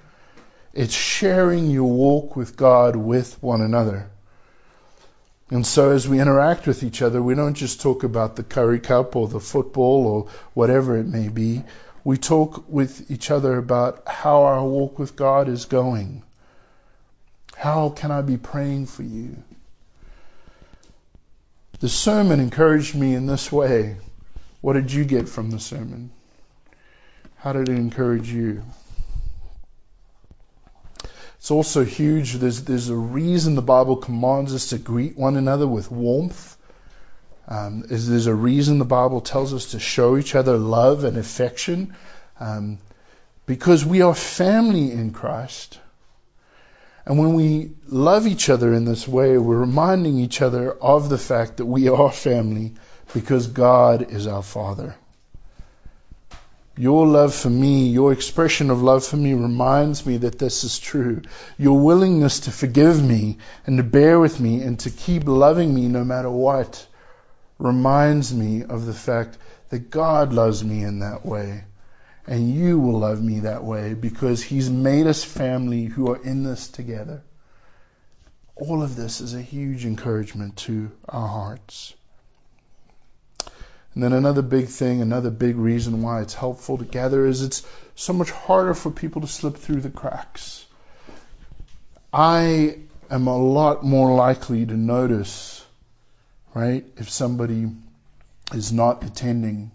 [0.74, 4.10] It's sharing your walk with God with one another.
[5.50, 8.80] And so as we interact with each other, we don't just talk about the Currie
[8.80, 11.64] Cup or the football or whatever it may be.
[12.04, 16.24] We talk with each other about how our walk with God is going.
[17.56, 19.38] How can I be praying for you?
[21.80, 23.98] The sermon encouraged me in this way.
[24.62, 26.12] What did you get from the sermon?
[27.38, 28.64] How did it encourage you?
[31.40, 32.34] It's also huge.
[32.34, 36.58] There's, there's a reason the Bible commands us to greet one another with warmth.
[37.48, 41.18] Um, is there's a reason the Bible tells us to show each other love and
[41.18, 41.96] affection.
[42.40, 42.78] Um,
[43.46, 45.80] because we are family in Christ.
[47.06, 51.18] And when we love each other in this way, we're reminding each other of the
[51.18, 52.74] fact that we are family
[53.14, 54.96] because God is our Father.
[56.80, 60.80] Your love for me, your expression of love for me reminds me that this is
[60.80, 61.24] true.
[61.58, 65.90] Your willingness to forgive me and to bear with me and to keep loving me
[65.90, 66.88] no matter what
[67.58, 69.38] reminds me of the fact
[69.72, 71.66] that God loves me in that way.
[72.26, 76.44] And you will love me that way because He's made us family who are in
[76.44, 77.24] this together.
[78.56, 81.94] All of this is a huge encouragement to our hearts.
[83.94, 87.66] And then another big thing, another big reason why it's helpful to gather is it's
[87.96, 90.66] so much harder for people to slip through the cracks.
[92.14, 92.78] I
[93.10, 95.66] am a lot more likely to notice,
[96.54, 97.68] right, if somebody
[98.54, 99.72] is not attending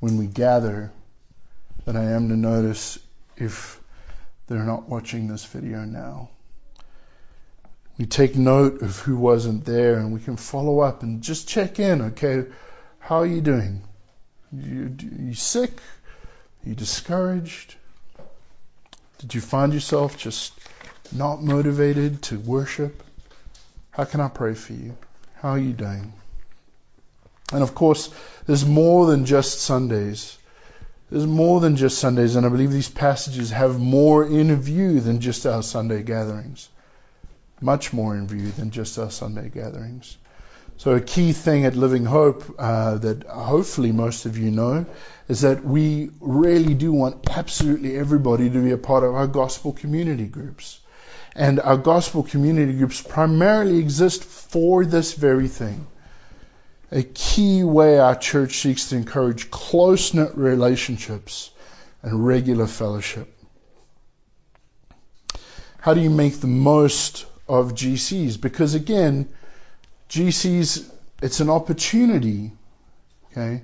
[0.00, 0.92] when we gather
[1.84, 2.98] than I am to notice
[3.36, 3.80] if
[4.46, 6.30] they're not watching this video now.
[7.98, 11.78] We take note of who wasn't there and we can follow up and just check
[11.78, 12.00] in.
[12.02, 12.44] Okay,
[13.00, 13.82] how are you doing?
[14.52, 15.72] You, you sick?
[16.64, 17.74] Are you discouraged?
[19.18, 20.52] Did you find yourself just
[21.12, 23.02] not motivated to worship?
[23.90, 24.96] How can I pray for you?
[25.34, 26.12] How are you doing?
[27.52, 28.10] And of course,
[28.46, 30.38] there's more than just Sundays.
[31.10, 35.20] There's more than just Sundays, and I believe these passages have more in view than
[35.20, 36.68] just our Sunday gatherings.
[37.60, 40.16] Much more in view than just our Sunday gatherings.
[40.80, 44.86] So, a key thing at Living Hope uh, that hopefully most of you know
[45.28, 49.74] is that we really do want absolutely everybody to be a part of our gospel
[49.74, 50.80] community groups.
[51.36, 55.86] And our gospel community groups primarily exist for this very thing.
[56.90, 61.50] A key way our church seeks to encourage close knit relationships
[62.02, 63.28] and regular fellowship.
[65.80, 68.40] How do you make the most of GCs?
[68.40, 69.28] Because again,
[70.10, 70.90] GCs,
[71.22, 72.52] it's an opportunity,
[73.30, 73.62] okay?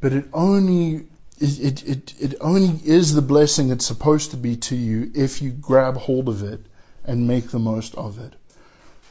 [0.00, 1.06] But it only
[1.38, 5.50] it, it, it only is the blessing it's supposed to be to you if you
[5.50, 6.60] grab hold of it
[7.04, 8.32] and make the most of it.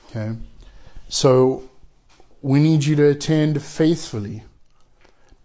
[0.09, 0.35] Okay?
[1.09, 1.69] So
[2.41, 4.43] we need you to attend faithfully.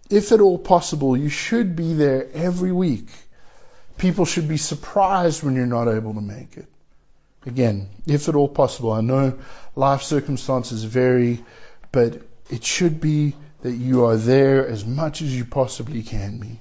[0.08, 3.08] If at all possible, you should be there every week.
[3.98, 6.66] People should be surprised when you're not able to make it.
[7.47, 8.93] Again, if at all possible.
[8.93, 9.38] I know
[9.74, 11.43] life circumstances vary,
[11.91, 12.20] but
[12.51, 16.61] it should be that you are there as much as you possibly can be.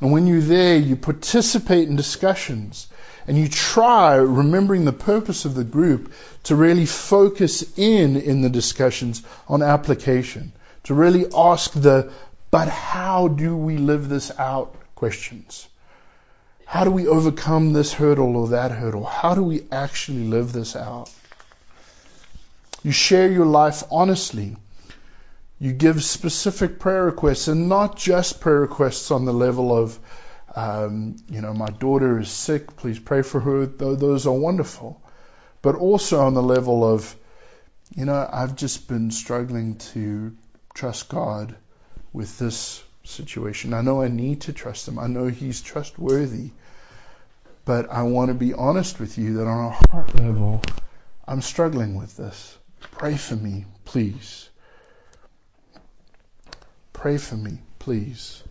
[0.00, 2.88] And when you're there, you participate in discussions
[3.26, 6.12] and you try, remembering the purpose of the group,
[6.44, 10.52] to really focus in in the discussions on application,
[10.84, 12.10] to really ask the,
[12.50, 15.68] but how do we live this out questions.
[16.70, 19.04] How do we overcome this hurdle or that hurdle?
[19.04, 21.10] How do we actually live this out?
[22.84, 24.56] You share your life honestly.
[25.58, 29.98] You give specific prayer requests and not just prayer requests on the level of,
[30.54, 33.66] um, you know, my daughter is sick, please pray for her.
[33.66, 35.02] Those are wonderful.
[35.62, 37.16] But also on the level of,
[37.96, 40.36] you know, I've just been struggling to
[40.72, 41.56] trust God
[42.12, 43.74] with this situation.
[43.74, 45.00] I know I need to trust Him.
[45.00, 46.52] I know He's trustworthy.
[47.70, 50.60] But I want to be honest with you that on a heart level,
[51.24, 52.58] I'm struggling with this.
[52.80, 54.48] Pray for me, please.
[56.92, 58.42] Pray for me, please.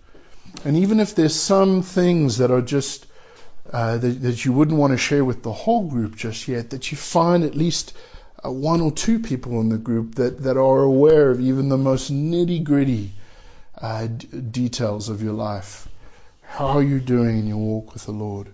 [0.63, 3.07] And even if there's some things that are just
[3.73, 6.89] uh, that, that, you wouldn't want to share with the whole group just yet, that
[6.89, 7.91] you find at least
[8.45, 11.77] uh, one or two people in the group that, that are aware of even the
[11.77, 13.11] most nitty gritty
[13.81, 15.89] uh, d- details of your life.
[16.41, 18.47] How are you doing in your walk with the Lord?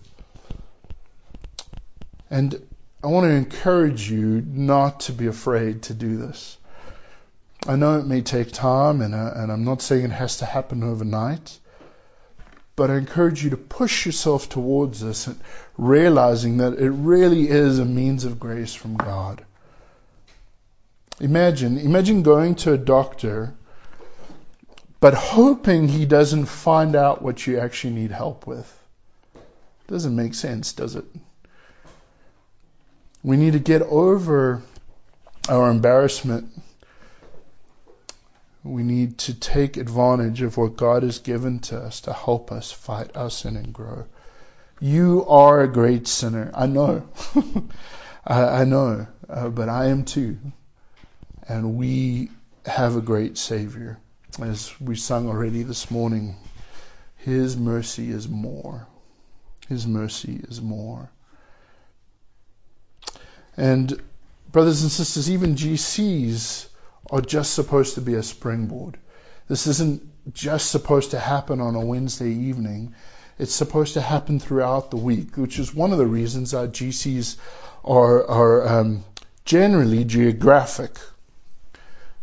[2.30, 2.59] And
[3.03, 6.57] I want to encourage you not to be afraid to do this.
[7.67, 10.45] I know it may take time, and, uh, and I'm not saying it has to
[10.45, 11.59] happen overnight,
[12.76, 15.39] but I encourage you to push yourself towards this, and
[15.78, 19.43] realizing that it really is a means of grace from God.
[21.19, 23.53] Imagine, imagine going to a doctor,
[24.99, 28.71] but hoping he doesn't find out what you actually need help with.
[29.88, 31.05] Doesn't make sense, does it?
[33.26, 34.61] We need to get over
[35.49, 36.51] our embarrassment.
[38.63, 42.71] We need to take advantage of what God has given to us to help us
[42.71, 44.05] fight our sin and grow.
[44.80, 46.51] You are a great sinner.
[46.53, 47.09] I know.
[48.28, 49.07] I, I, know.
[49.28, 50.38] Uh, but I am too.
[51.47, 52.30] And we
[52.67, 53.97] have a great Savior.
[54.39, 56.36] As we sung already this morning,
[57.15, 58.86] His mercy is more.
[59.67, 61.09] His mercy is more.
[63.58, 64.01] And
[64.51, 66.68] brothers and sisters, even GCs
[67.10, 68.97] are just supposed to be a springboard.
[69.47, 72.95] This isn't just supposed to happen on a Wednesday evening.
[73.38, 77.38] It's supposed to happen throughout the week, which is one of the reasons our GCs
[77.84, 79.03] are, are um,
[79.43, 80.97] generally geographic.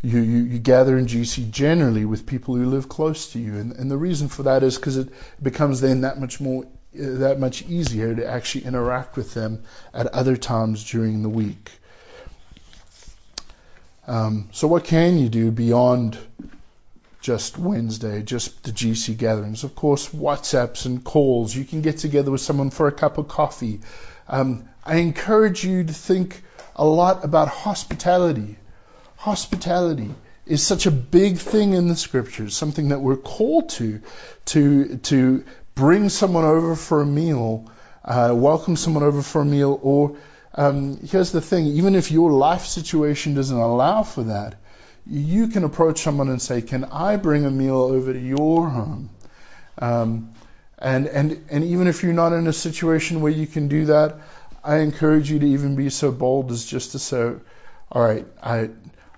[0.01, 3.73] You, you, you, gather in GC generally with people who live close to you, and,
[3.73, 5.11] and the reason for that is because it
[5.41, 6.65] becomes then that much more
[6.95, 9.63] that much easier to actually interact with them
[9.95, 11.71] at other times during the week.
[14.07, 16.19] Um, so, what can you do beyond
[17.21, 19.65] just Wednesday, just the GC gatherings?
[19.65, 21.55] Of course, WhatsApps and calls.
[21.55, 23.81] You can get together with someone for a cup of coffee.
[24.29, 26.43] Um, I encourage you to think
[26.75, 28.57] a lot about hospitality.
[29.17, 30.11] Hospitality
[30.47, 34.01] is such a big thing in the scriptures, something that we're called to,
[34.47, 37.71] to, to bring someone over for a meal,
[38.05, 40.17] uh, welcome someone over for a meal, or
[40.55, 44.57] um, here's the thing: even if your life situation doesn't allow for that,
[45.07, 49.11] you can approach someone and say, "Can I bring a meal over to your home?"
[49.79, 50.35] Um,
[50.79, 54.19] and and and even if you're not in a situation where you can do that,
[54.63, 57.35] I encourage you to even be so bold as just to say,
[57.91, 58.71] "All right, I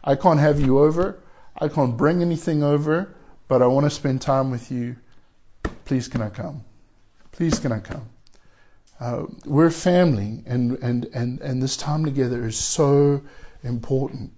[0.02, 1.18] I can't have you over.
[1.56, 3.14] I can't bring anything over,
[3.48, 4.96] but I want to spend time with you.
[5.84, 6.64] Please, can I come?
[7.32, 8.08] Please, can I come?"
[9.00, 13.22] Uh, we're family, and, and, and, and this time together is so
[13.62, 14.32] important.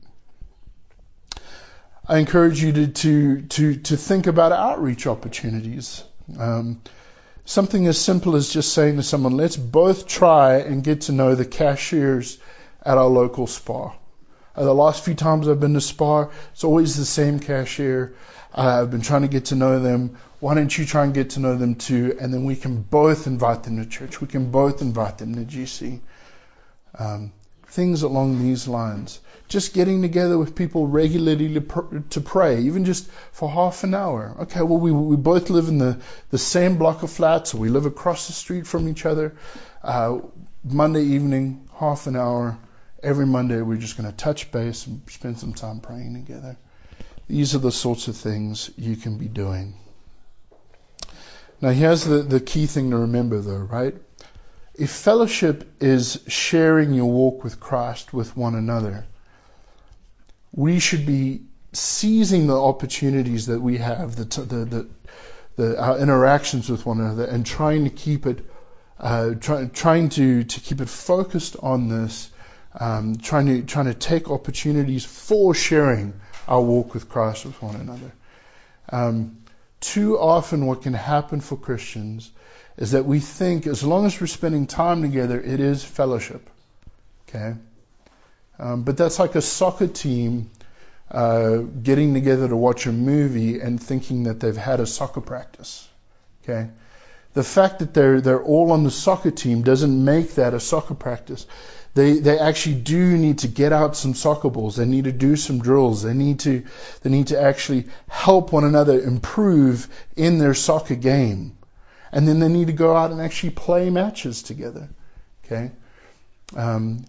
[2.09, 6.03] I encourage you to, to, to, to think about outreach opportunities.
[6.39, 6.81] Um,
[7.45, 11.35] something as simple as just saying to someone, let's both try and get to know
[11.35, 12.39] the cashiers
[12.83, 13.95] at our local Spar.
[14.55, 18.15] Uh, the last few times I've been to Spar, it's always the same cashier.
[18.57, 20.17] Uh, I've been trying to get to know them.
[20.41, 22.17] Why don't you try and get to know them too?
[22.19, 24.21] And then we can both invite them to church.
[24.21, 26.01] We can both invite them to GC.
[26.99, 27.33] Um,
[27.67, 29.21] things along these lines.
[29.49, 33.95] Just getting together with people regularly to, pr- to pray, even just for half an
[33.95, 34.35] hour.
[34.41, 35.99] Okay, well, we, we both live in the,
[36.31, 39.37] the same block of flats, or we live across the street from each other.
[39.83, 40.21] Uh,
[40.65, 42.59] Monday evening, half an hour.
[43.03, 46.57] Every Monday, we're just going to touch base and spend some time praying together.
[47.29, 49.75] These are the sorts of things you can be doing.
[51.61, 53.95] Now, here's the, the key thing to remember, though, right?
[54.75, 59.07] If fellowship is sharing your walk with Christ with one another,
[60.53, 64.89] we should be seizing the opportunities that we have, the, the,
[65.57, 68.45] the, our interactions with one another, and trying to keep it,
[69.01, 72.31] uh, try, trying to, to keep it focused on this,
[72.79, 77.77] um, trying to trying to take opportunities for sharing our walk with Christ with one
[77.77, 78.13] another.
[78.91, 79.39] Um,
[79.81, 82.31] too often, what can happen for Christians
[82.77, 86.49] is that we think as long as we're spending time together, it is fellowship.
[87.29, 87.55] Okay?
[88.59, 90.51] Um, but that's like a soccer team
[91.11, 95.89] uh, getting together to watch a movie and thinking that they've had a soccer practice.
[96.43, 96.69] Okay?
[97.35, 100.95] The fact that they're, they're all on the soccer team doesn't make that a soccer
[100.95, 101.47] practice
[101.97, 104.77] they they actually do need to get out some soccer balls.
[104.77, 106.03] They need to do some drills.
[106.03, 106.63] They need to
[107.03, 111.57] they need to actually help one another improve in their soccer game,
[112.13, 114.91] and then they need to go out and actually play matches together.
[115.43, 115.71] Okay,
[116.55, 117.07] um,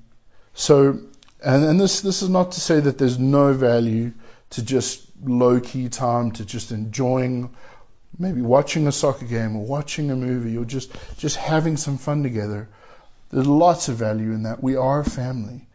[0.54, 1.00] so
[1.44, 4.14] and, and this this is not to say that there's no value
[4.52, 7.54] to just low key time to just enjoying
[8.18, 12.24] maybe watching a soccer game or watching a movie or just just having some fun
[12.24, 12.70] together.
[13.30, 14.64] There's lots of value in that.
[14.64, 15.68] We are a family.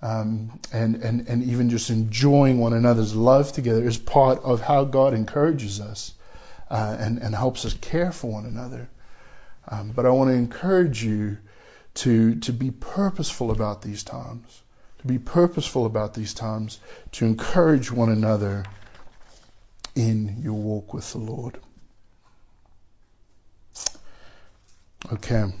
[0.00, 4.84] Um, and, and, and even just enjoying one another's love together is part of how
[4.84, 6.14] God encourages us
[6.70, 8.88] uh, and, and helps us care for one another.
[9.66, 11.38] Um, but I want to encourage you
[11.94, 14.62] to, to be purposeful about these times,
[15.00, 16.78] to be purposeful about these times,
[17.12, 18.64] to encourage one another
[19.96, 21.58] in your walk with the Lord.
[25.12, 25.52] Okay.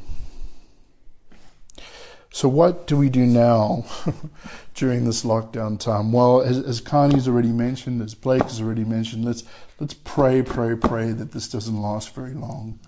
[2.38, 3.84] So what do we do now
[4.76, 6.12] during this lockdown time?
[6.12, 9.42] Well, as, as Connie's already mentioned, as Blake has already mentioned, let's
[9.80, 12.78] let's pray, pray, pray that this doesn't last very long.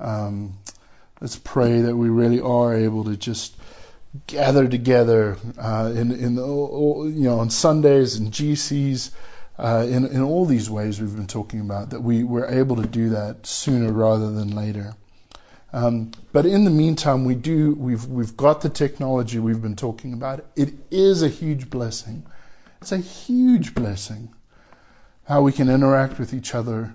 [0.00, 0.58] Um,
[1.20, 3.54] let's pray that we really are able to just
[4.26, 9.12] gather together uh, in in the, you know on Sundays and GCs.
[9.56, 12.86] Uh, in, in all these ways we've been talking about, that we were able to
[12.86, 14.96] do that sooner rather than later.
[15.72, 20.14] Um, but in the meantime, we do we've we've got the technology we've been talking
[20.14, 20.44] about.
[20.56, 22.24] It is a huge blessing.
[22.80, 24.32] It's a huge blessing
[25.28, 26.94] how we can interact with each other,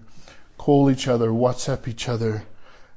[0.57, 2.43] call each other, WhatsApp each other,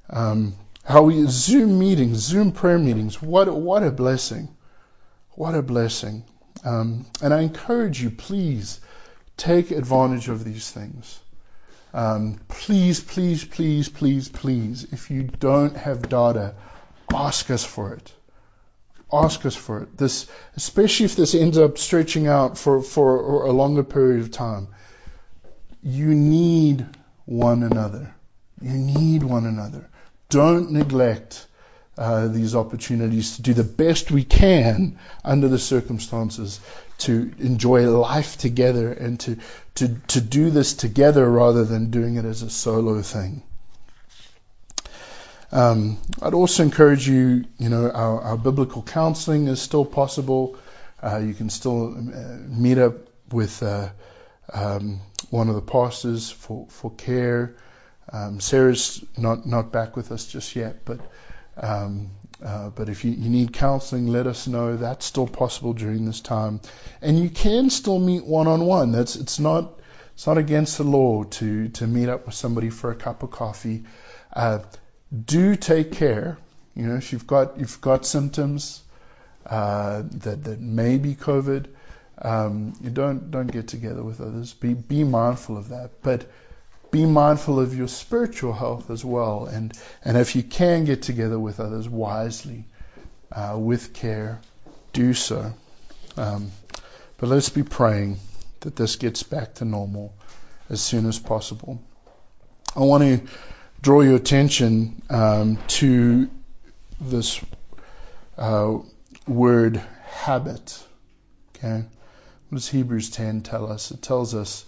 [0.08, 3.20] um, how we Zoom meetings, Zoom prayer meetings.
[3.20, 4.48] What what a blessing!
[5.32, 6.24] What a blessing!
[6.64, 8.80] Um, and I encourage you, please
[9.36, 11.20] take advantage of these things.
[11.94, 16.54] Um, please, please, please, please, please, if you don't have data,
[17.14, 18.12] ask us for it.
[19.12, 19.96] Ask us for it.
[19.96, 20.26] This,
[20.56, 24.68] especially if this ends up stretching out for, for a longer period of time.
[25.82, 26.84] You need
[27.24, 28.14] one another.
[28.60, 29.88] You need one another.
[30.28, 31.46] Don't neglect
[31.96, 36.60] uh, these opportunities to do the best we can under the circumstances
[36.98, 39.36] to enjoy life together and to,
[39.76, 43.42] to, to do this together rather than doing it as a solo thing.
[45.52, 50.58] Um, I'd also encourage you, you know, our, our biblical counseling is still possible.
[51.02, 52.94] Uh, you can still uh, meet up
[53.30, 53.90] with uh,
[54.52, 57.56] um, one of the pastors for, for care.
[58.12, 61.00] Um, Sarah's not, not back with us just yet, but
[61.56, 62.10] um,
[62.44, 64.76] uh, but if you, you need counseling, let us know.
[64.76, 66.60] That's still possible during this time,
[67.00, 68.92] and you can still meet one on one.
[68.92, 69.72] That's it's not
[70.14, 73.30] it's not against the law to to meet up with somebody for a cup of
[73.30, 73.84] coffee.
[74.32, 74.58] Uh,
[75.24, 76.36] do take care.
[76.74, 78.82] You know, if you've got you've got symptoms
[79.46, 81.68] uh, that that may be COVID,
[82.20, 84.52] um, you don't don't get together with others.
[84.52, 86.26] Be be mindful of that, but
[86.96, 89.44] be mindful of your spiritual health as well.
[89.44, 92.64] And and if you can get together with others wisely,
[93.30, 94.40] uh, with care,
[94.94, 95.52] do so.
[96.16, 96.50] Um,
[97.18, 98.18] but let's be praying
[98.60, 100.14] that this gets back to normal
[100.70, 101.82] as soon as possible.
[102.74, 103.20] I want to
[103.82, 106.30] draw your attention um, to
[106.98, 107.40] this
[108.38, 108.78] uh,
[109.28, 110.82] word habit.
[111.56, 111.84] Okay,
[112.48, 113.90] what does Hebrews 10 tell us?
[113.90, 114.64] It tells us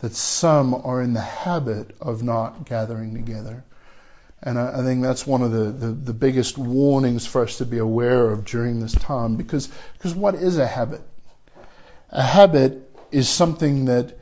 [0.00, 3.64] that some are in the habit of not gathering together.
[4.42, 7.66] And I, I think that's one of the, the, the, biggest warnings for us to
[7.66, 11.00] be aware of during this time because, because what is a habit?
[12.10, 14.18] A habit is something that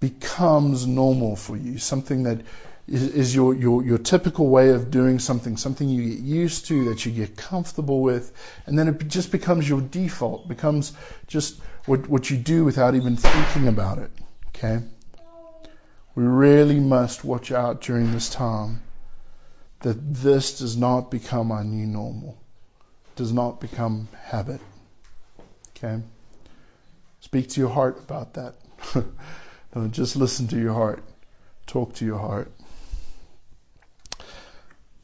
[0.00, 2.40] becomes normal for you, something that
[2.86, 6.86] is, is your, your, your typical way of doing something, something you get used to,
[6.86, 8.32] that you get comfortable with,
[8.64, 10.92] and then it just becomes your default, becomes
[11.26, 14.10] just what, what you do without even thinking about it.
[14.48, 14.80] Okay?
[16.18, 18.82] We really must watch out during this time
[19.82, 22.36] that this does not become our new normal,
[23.14, 24.60] does not become habit.
[25.76, 26.02] Okay?
[27.20, 28.56] Speak to your heart about that.
[29.74, 31.04] Don't just listen to your heart.
[31.68, 32.50] Talk to your heart.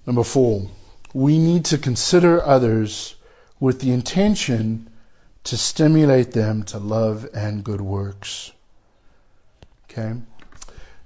[0.06, 0.68] Number four,
[1.12, 3.14] we need to consider others
[3.60, 4.90] with the intention
[5.44, 8.50] to stimulate them to love and good works.
[9.84, 10.14] Okay?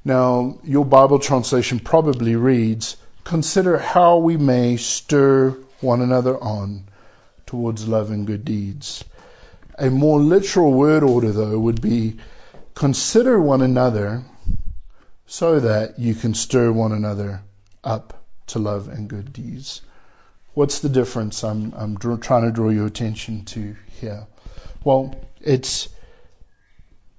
[0.05, 6.84] Now, your Bible translation probably reads, Consider how we may stir one another on
[7.46, 9.05] towards love and good deeds.
[9.78, 12.16] A more literal word order, though, would be
[12.74, 14.24] consider one another
[15.26, 17.42] so that you can stir one another
[17.84, 19.82] up to love and good deeds.
[20.55, 24.26] What's the difference I'm, I'm draw, trying to draw your attention to here?
[24.82, 25.88] Well, it's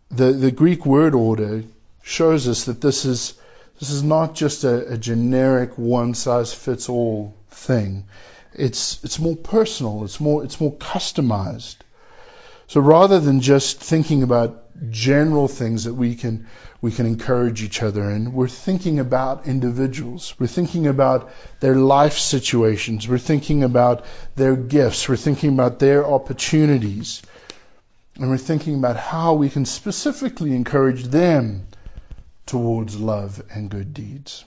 [0.09, 1.63] the, the Greek word order
[2.10, 3.36] shows us that this is
[3.80, 8.05] this is not just a, a generic one size fits all thing.
[8.53, 10.03] It's it's more personal.
[10.03, 11.78] It's more it's more customized.
[12.68, 16.47] So rather than just thinking about general things that we can
[16.82, 20.34] we can encourage each other in, we're thinking about individuals.
[20.39, 23.07] We're thinking about their life situations.
[23.07, 24.05] We're thinking about
[24.36, 25.07] their gifts.
[25.07, 27.22] We're thinking about their opportunities.
[28.16, 31.68] And we're thinking about how we can specifically encourage them
[32.49, 34.43] towards love and good deeds.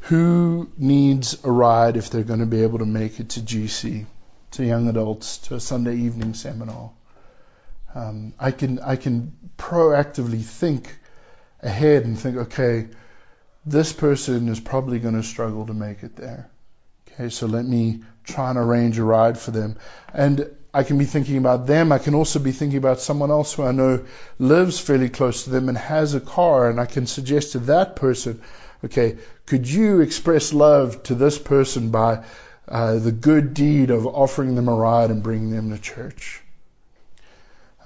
[0.00, 4.04] Who needs a ride if they're going to be able to make it to GC,
[4.52, 6.90] to young adults, to a Sunday evening seminar?
[7.94, 10.94] Um, I can I can proactively think
[11.62, 12.88] ahead and think, okay,
[13.64, 16.50] this person is probably going to struggle to make it there.
[17.08, 19.78] Okay, so let me try and arrange a ride for them.
[20.12, 21.90] And I can be thinking about them.
[21.90, 24.04] I can also be thinking about someone else who I know
[24.38, 27.96] lives fairly close to them and has a car, and I can suggest to that
[27.96, 28.42] person,
[28.84, 29.16] okay,
[29.46, 32.24] could you express love to this person by
[32.68, 36.42] uh, the good deed of offering them a ride and bringing them to church?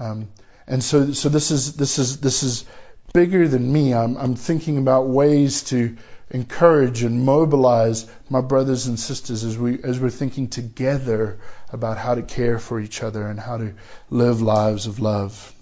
[0.00, 0.26] Um,
[0.66, 2.64] and so, so this is this is this is
[3.12, 3.94] bigger than me.
[3.94, 5.96] I'm, I'm thinking about ways to
[6.30, 11.38] encourage and mobilize my brothers and sisters as we as we're thinking together
[11.72, 13.74] about how to care for each other and how to
[14.10, 15.54] live lives of love.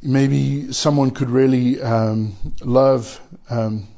[0.00, 3.88] Maybe someone could really um, love um,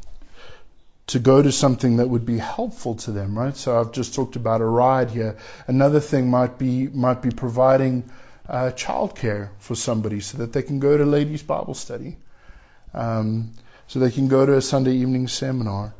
[1.08, 3.56] to go to something that would be helpful to them, right?
[3.56, 5.36] So I've just talked about a ride here.
[5.66, 8.08] Another thing might be might be providing
[8.48, 12.16] uh, childcare for somebody so that they can go to ladies' Bible study,
[12.94, 13.52] um,
[13.86, 15.94] so they can go to a Sunday evening seminar.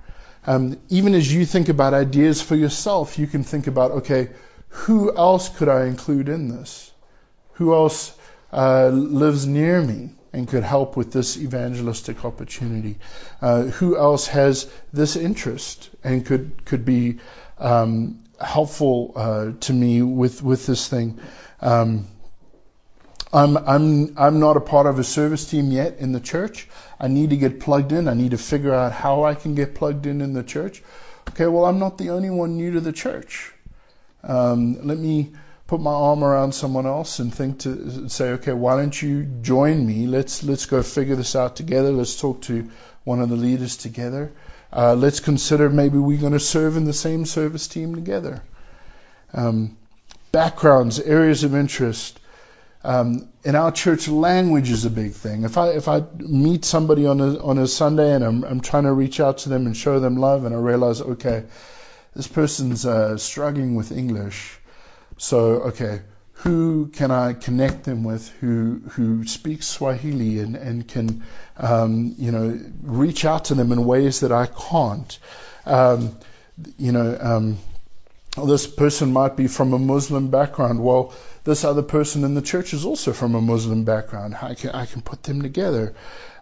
[0.47, 4.31] Um, even as you think about ideas for yourself, you can think about, okay,
[4.69, 6.91] who else could I include in this?
[7.55, 8.17] Who else
[8.53, 12.97] uh, lives near me and could help with this evangelistic opportunity?
[13.43, 17.19] Uh, who else has this interest and could could be
[17.59, 21.21] um, helpful uh, to me with with this thing?
[21.61, 22.07] Um,
[23.33, 26.69] I'm I'm I'm not a part of a service team yet in the church.
[26.99, 28.09] I need to get plugged in.
[28.09, 30.83] I need to figure out how I can get plugged in in the church.
[31.29, 33.53] Okay, well, I'm not the only one new to the church.
[34.25, 35.33] Um, let me
[35.69, 39.87] put my arm around someone else and think to say, okay, why don't you join
[39.87, 40.07] me?
[40.07, 41.93] Let's let's go figure this out together.
[41.93, 42.69] Let's talk to
[43.05, 44.33] one of the leaders together.
[44.73, 48.43] Uh, let's consider maybe we're going to serve in the same service team together.
[49.33, 49.77] Um,
[50.33, 52.20] backgrounds, areas of interest.
[52.83, 55.45] Um, in our church, language is a big thing.
[55.45, 58.85] If I if I meet somebody on a on a Sunday and I'm I'm trying
[58.85, 61.45] to reach out to them and show them love, and I realize, okay,
[62.15, 64.59] this person's uh, struggling with English,
[65.19, 65.39] so
[65.73, 66.01] okay,
[66.33, 71.23] who can I connect them with who who speaks Swahili and and can
[71.59, 75.19] um, you know reach out to them in ways that I can't.
[75.67, 76.17] Um,
[76.79, 77.59] you know, um,
[78.43, 80.83] this person might be from a Muslim background.
[80.83, 81.13] Well,
[81.51, 84.37] this other person in the church is also from a Muslim background.
[84.41, 85.95] I can I can put them together.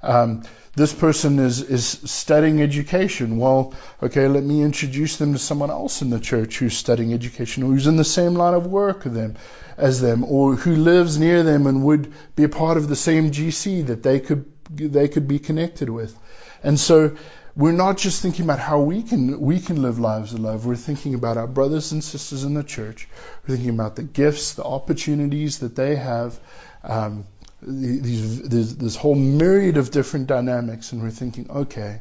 [0.02, 0.42] Um,
[0.76, 3.38] this person is, is studying education.
[3.38, 7.64] Well, okay, let me introduce them to someone else in the church who's studying education,
[7.64, 9.34] or who's in the same line of work as them,
[9.76, 13.32] as them, or who lives near them and would be a part of the same
[13.32, 16.16] GC that they could they could be connected with.
[16.62, 17.16] And so
[17.59, 20.64] we're not just thinking about how we can we can live lives of love.
[20.64, 23.09] We're thinking about our brothers and sisters in the church.
[23.42, 26.38] We're thinking about the gifts, the opportunities that they have.
[26.84, 27.24] Um,
[27.61, 32.00] these, this whole myriad of different dynamics, and we're thinking, okay,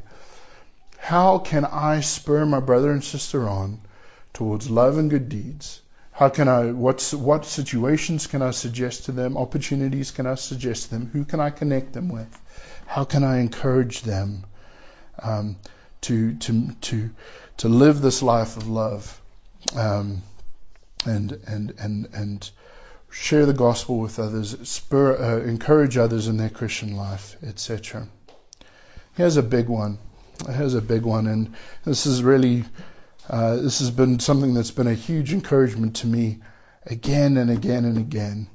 [0.98, 3.80] how can I spur my brother and sister on
[4.32, 5.80] towards love and good deeds?
[6.12, 9.36] How can I, what's, what situations can I suggest to them?
[9.36, 11.10] Opportunities can I suggest to them?
[11.12, 12.40] Who can I connect them with?
[12.86, 14.44] How can I encourage them
[15.22, 15.56] um,
[16.02, 17.10] to, to, to,
[17.58, 19.20] to live this life of love
[19.76, 20.22] um,
[21.04, 22.50] and, and, and, and
[23.10, 28.06] share the gospel with others, spur, uh, encourage others in their Christian life, etc.
[29.14, 29.98] Here's a big one.
[30.48, 31.54] Here's a big one, and
[31.84, 32.64] this is really
[33.28, 36.38] uh, this has been something that's been a huge encouragement to me
[36.86, 38.48] again and again and again.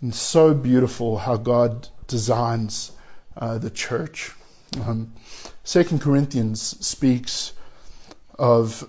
[0.00, 2.90] And so beautiful how God designs
[3.36, 4.32] uh, the church.
[4.84, 5.12] Um,
[5.64, 7.52] Second Corinthians speaks
[8.38, 8.88] of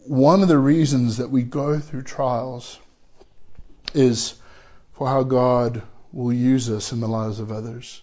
[0.00, 2.78] one of the reasons that we go through trials
[3.94, 4.34] is
[4.92, 5.82] for how God
[6.12, 8.02] will use us in the lives of others.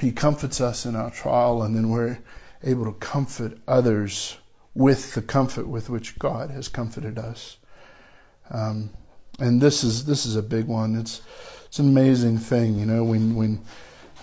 [0.00, 2.18] He comforts us in our trial, and then we're
[2.62, 4.36] able to comfort others
[4.74, 7.56] with the comfort with which God has comforted us.
[8.50, 8.90] Um,
[9.38, 10.96] and this is this is a big one.
[10.96, 11.20] It's
[11.66, 13.64] it's an amazing thing, you know, when when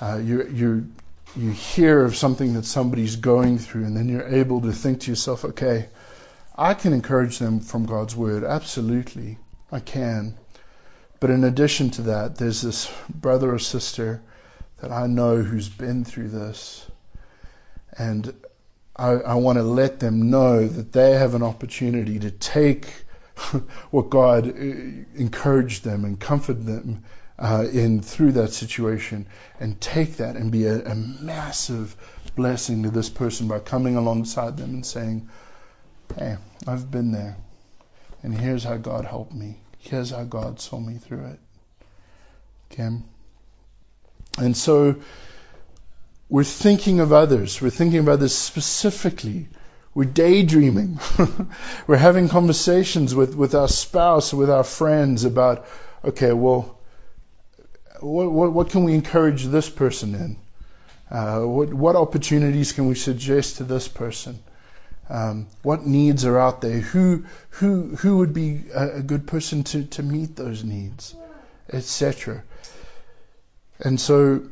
[0.01, 0.87] uh, you you
[1.35, 5.11] you hear of something that somebody's going through, and then you're able to think to
[5.11, 5.87] yourself, okay,
[6.55, 9.37] I can encourage them from God's word, absolutely.
[9.71, 10.37] I can.
[11.19, 14.21] But in addition to that, there's this brother or sister
[14.81, 16.85] that I know who's been through this.
[17.97, 18.33] And
[18.95, 22.87] I, I want to let them know that they have an opportunity to take
[23.91, 24.51] what God uh,
[25.15, 27.03] encouraged them and comfort them
[27.39, 29.27] uh, in through that situation
[29.59, 31.95] and take that and be a, a massive
[32.35, 35.29] blessing to this person by coming alongside them and saying,
[36.17, 37.37] Hey, I've been there.
[38.23, 39.57] And here's how God helped me.
[39.79, 41.39] Here's how God saw me through it.
[42.71, 42.97] Okay?
[44.37, 44.95] And so
[46.29, 47.61] we're thinking of others.
[47.61, 49.47] We're thinking of others specifically.
[49.93, 50.99] We're daydreaming.
[51.87, 55.65] we're having conversations with, with our spouse, with our friends about,
[56.03, 56.76] okay, well,
[57.99, 60.37] what, what, what can we encourage this person in?
[61.09, 64.39] Uh, what, what opportunities can we suggest to this person?
[65.09, 66.79] Um, what needs are out there?
[66.79, 71.15] Who who who would be a, a good person to, to meet those needs,
[71.71, 72.43] etc.
[73.79, 74.43] And so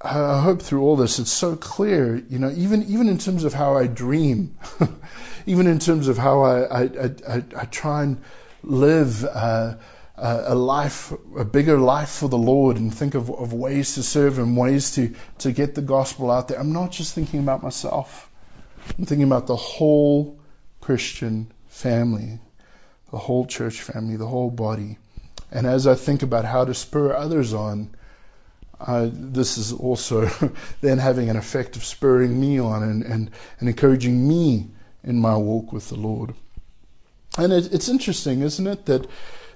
[0.00, 3.52] I hope through all this it's so clear, you know, even even in terms of
[3.52, 4.56] how I dream,
[5.46, 8.22] even in terms of how I I, I, I try and
[8.62, 9.74] live uh,
[10.22, 14.38] a life, a bigger life for the Lord, and think of, of ways to serve
[14.38, 16.58] and ways to to get the gospel out there.
[16.58, 18.28] I'm not just thinking about myself.
[18.98, 20.38] I'm thinking about the whole
[20.80, 22.38] Christian family,
[23.10, 24.98] the whole church family, the whole body.
[25.50, 27.94] And as I think about how to spur others on,
[28.78, 30.30] uh, this is also
[30.80, 34.68] then having an effect of spurring me on and, and, and encouraging me
[35.02, 36.34] in my walk with the Lord.
[37.36, 39.06] And it, it's interesting, isn't it, that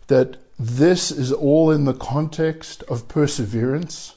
[0.06, 4.14] that this is all in the context of perseverance.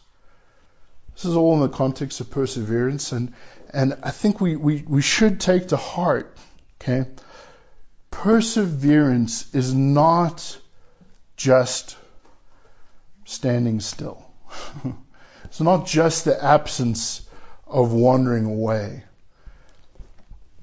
[1.16, 3.34] This is all in the context of perseverance, and
[3.72, 6.36] and I think we, we, we should take to heart,
[6.82, 7.10] okay?
[8.12, 10.58] Perseverance is not
[11.36, 11.98] just
[13.26, 14.26] standing still.
[15.44, 17.28] it's not just the absence
[17.66, 19.04] of wandering away.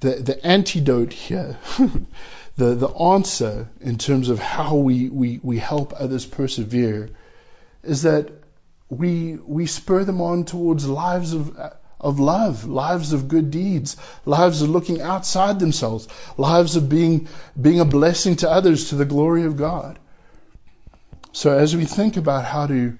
[0.01, 1.59] The, the antidote here,
[2.57, 7.11] the, the answer in terms of how we, we, we help others persevere,
[7.83, 8.31] is that
[8.89, 11.57] we, we spur them on towards lives of
[12.05, 13.97] of love, lives of good deeds,
[14.27, 17.29] lives of looking outside themselves, lives of being,
[17.61, 19.99] being a blessing to others to the glory of God.
[21.33, 22.99] So as we think about how to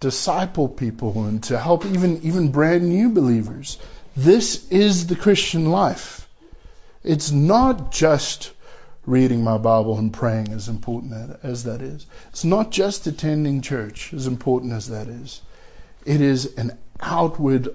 [0.00, 3.78] disciple people and to help even, even brand new believers,
[4.16, 6.28] this is the Christian life.
[7.04, 8.50] It's not just
[9.06, 12.06] reading my Bible and praying, as important as that is.
[12.30, 15.40] It's not just attending church, as important as that is.
[16.04, 17.68] It is an outward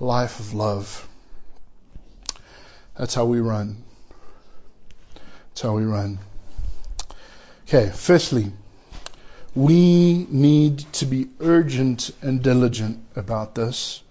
[0.00, 1.08] life of love.
[2.96, 3.82] That's how we run.
[5.50, 6.18] That's how we run.
[7.68, 8.52] Okay, firstly,
[9.54, 14.02] we need to be urgent and diligent about this.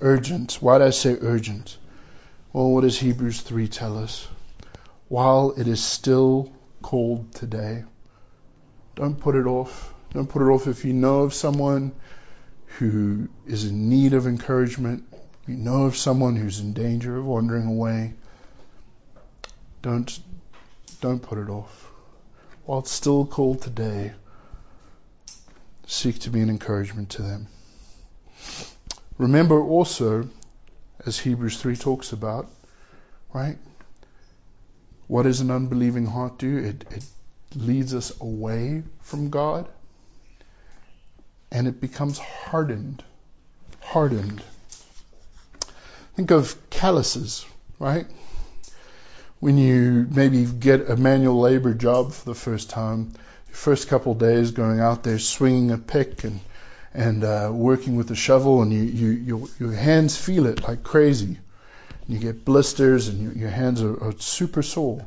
[0.00, 0.54] Urgent.
[0.60, 1.76] Why do I say urgent?
[2.52, 4.26] Well, what does Hebrews 3 tell us?
[5.08, 6.52] While it is still
[6.82, 7.84] cold today,
[8.94, 9.94] don't put it off.
[10.10, 11.92] Don't put it off if you know of someone
[12.78, 15.04] who is in need of encouragement,
[15.46, 18.14] you know of someone who's in danger of wandering away,
[19.82, 20.18] don't
[21.00, 21.90] don't put it off.
[22.64, 24.12] While it's still cold today,
[25.86, 27.46] seek to be an encouragement to them.
[29.16, 30.28] Remember also,
[31.06, 32.48] as Hebrews 3 talks about,
[33.32, 33.58] right?
[35.08, 36.58] What does an unbelieving heart do?
[36.58, 37.04] It, it
[37.56, 39.68] leads us away from God
[41.50, 43.02] and it becomes hardened.
[43.80, 44.42] Hardened.
[46.14, 47.46] Think of calluses,
[47.78, 48.06] right?
[49.40, 53.12] When you maybe get a manual labor job for the first time,
[53.46, 56.40] your first couple of days going out there swinging a pick and
[56.94, 60.82] and uh, working with a shovel, and you, you your, your hands feel it like
[60.82, 61.38] crazy.
[62.08, 65.04] You get blisters, and your, hands are, are super sore.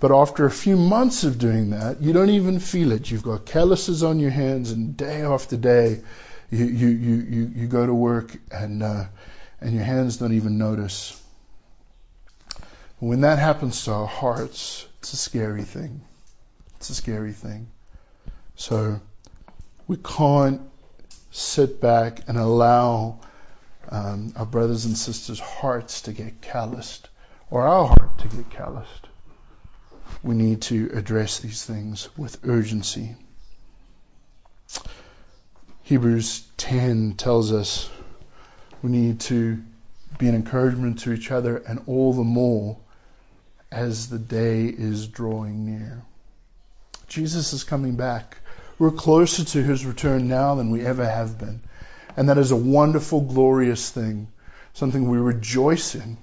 [0.00, 3.10] But after a few months of doing that, you don't even feel it.
[3.10, 6.02] You've got calluses on your hands, and day after day,
[6.50, 9.06] you you you you, you go to work, and uh,
[9.62, 11.18] and your hands don't even notice.
[12.98, 16.02] When that happens to our hearts, it's a scary thing.
[16.76, 17.68] It's a scary thing.
[18.56, 19.00] So
[19.86, 20.60] we can't
[21.30, 23.20] sit back and allow
[23.90, 27.08] um, our brothers and sisters' hearts to get calloused,
[27.50, 29.06] or our heart to get calloused
[30.22, 33.14] we need to address these things with urgency.
[35.84, 37.88] Hebrews 10 tells us
[38.82, 39.62] we need to
[40.18, 42.78] be an encouragement to each other, and all the more
[43.70, 46.02] as the day is drawing near.
[47.08, 48.38] Jesus is coming back.
[48.78, 51.60] We're closer to his return now than we ever have been.
[52.16, 54.28] And that is a wonderful, glorious thing,
[54.72, 56.16] something we rejoice in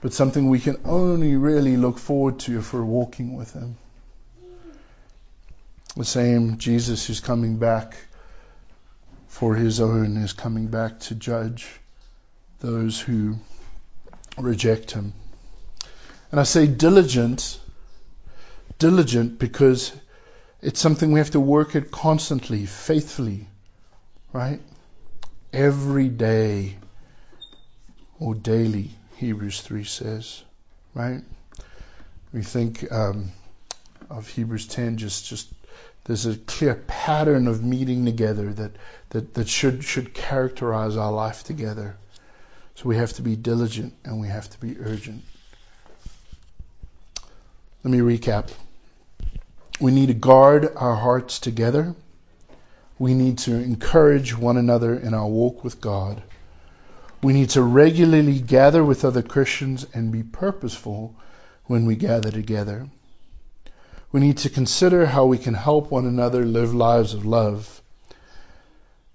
[0.00, 3.76] but something we can only really look forward to if we're walking with Him.
[5.96, 7.96] The same Jesus who's coming back
[9.26, 11.66] for His own is coming back to judge
[12.60, 13.36] those who
[14.36, 15.12] reject Him.
[16.30, 17.58] And I say diligent,
[18.78, 19.92] diligent because
[20.62, 23.46] it's something we have to work at constantly, faithfully,
[24.32, 24.60] right?
[25.52, 26.76] Every day
[28.18, 28.90] or daily.
[29.16, 30.42] Hebrews 3 says,
[30.94, 31.22] right?
[32.32, 33.32] We think um,
[34.10, 35.48] of Hebrews 10, just, just
[36.04, 38.72] there's a clear pattern of meeting together that,
[39.10, 41.96] that, that should, should characterize our life together.
[42.76, 45.22] So we have to be diligent and we have to be urgent.
[47.84, 48.50] Let me recap.
[49.80, 51.94] We need to guard our hearts together.
[52.98, 56.22] We need to encourage one another in our walk with God.
[57.22, 61.14] We need to regularly gather with other Christians and be purposeful
[61.66, 62.88] when we gather together.
[64.10, 67.82] We need to consider how we can help one another live lives of love.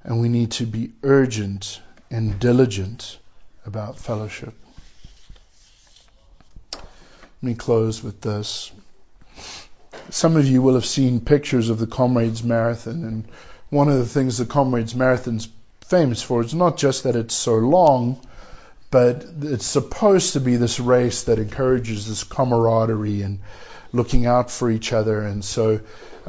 [0.03, 1.81] And we need to be urgent
[2.11, 3.17] and diligent
[3.65, 4.53] about fellowship.
[6.73, 6.83] Let
[7.41, 8.71] me close with this.
[10.09, 13.27] Some of you will have seen pictures of the Comrades Marathon, and
[13.73, 15.49] one of the things the Comrades Marathon's
[15.81, 16.41] famous for.
[16.41, 18.19] It's not just that it's so long,
[18.91, 23.39] but it's supposed to be this race that encourages this camaraderie and
[23.91, 25.21] looking out for each other.
[25.21, 25.79] And so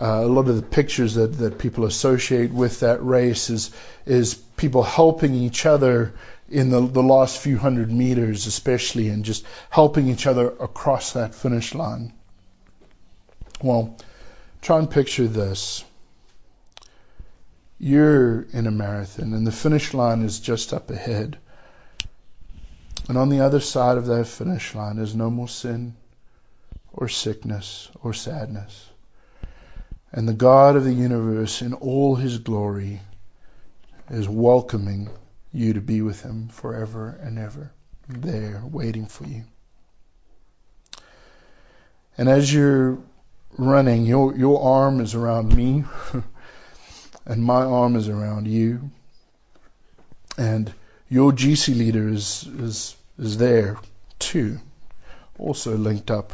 [0.01, 3.71] uh, a lot of the pictures that, that people associate with that race is
[4.07, 6.15] is people helping each other
[6.49, 11.35] in the, the last few hundred meters, especially, and just helping each other across that
[11.35, 12.13] finish line.
[13.63, 13.97] Well,
[14.63, 15.85] try and picture this.
[17.79, 21.39] You're in a marathon, and the finish line is just up ahead.
[23.09, 25.95] And on the other side of that finish line is no more sin
[26.93, 28.89] or sickness or sadness.
[30.13, 33.01] And the God of the universe, in all his glory,
[34.09, 35.11] is welcoming
[35.53, 37.73] you to be with him forever and ever,
[38.09, 39.45] there waiting for you.
[42.17, 42.99] And as you're
[43.59, 45.85] running, your, your arm is around me,
[47.27, 48.91] and my arm is around you.
[50.37, 50.73] And
[51.09, 53.79] your GC leader is, is, is there
[54.19, 54.59] too,
[55.39, 56.33] also linked up.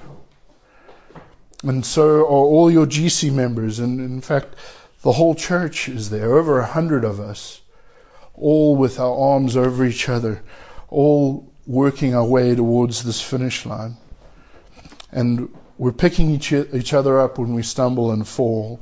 [1.62, 4.54] And so are all your GC members, and in fact,
[5.02, 7.60] the whole church is there, over a hundred of us,
[8.34, 10.42] all with our arms over each other,
[10.88, 13.96] all working our way towards this finish line.
[15.12, 18.80] And we're picking each, each other up when we stumble and fall,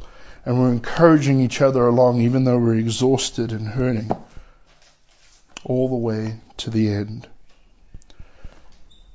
[0.48, 4.10] and we're encouraging each other along even though we're exhausted and hurting,
[5.62, 7.28] all the way to the end.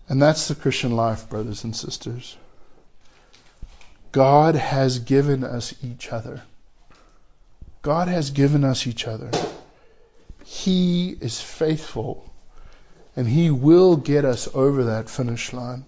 [0.07, 2.37] And that's the Christian life, brothers and sisters.
[4.11, 6.43] God has given us each other.
[7.81, 9.31] God has given us each other.
[10.45, 12.31] He is faithful
[13.15, 15.85] and He will get us over that finish line.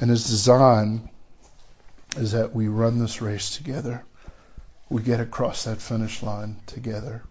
[0.00, 1.10] And His design
[2.16, 4.04] is that we run this race together.
[4.88, 7.22] We get across that finish line together.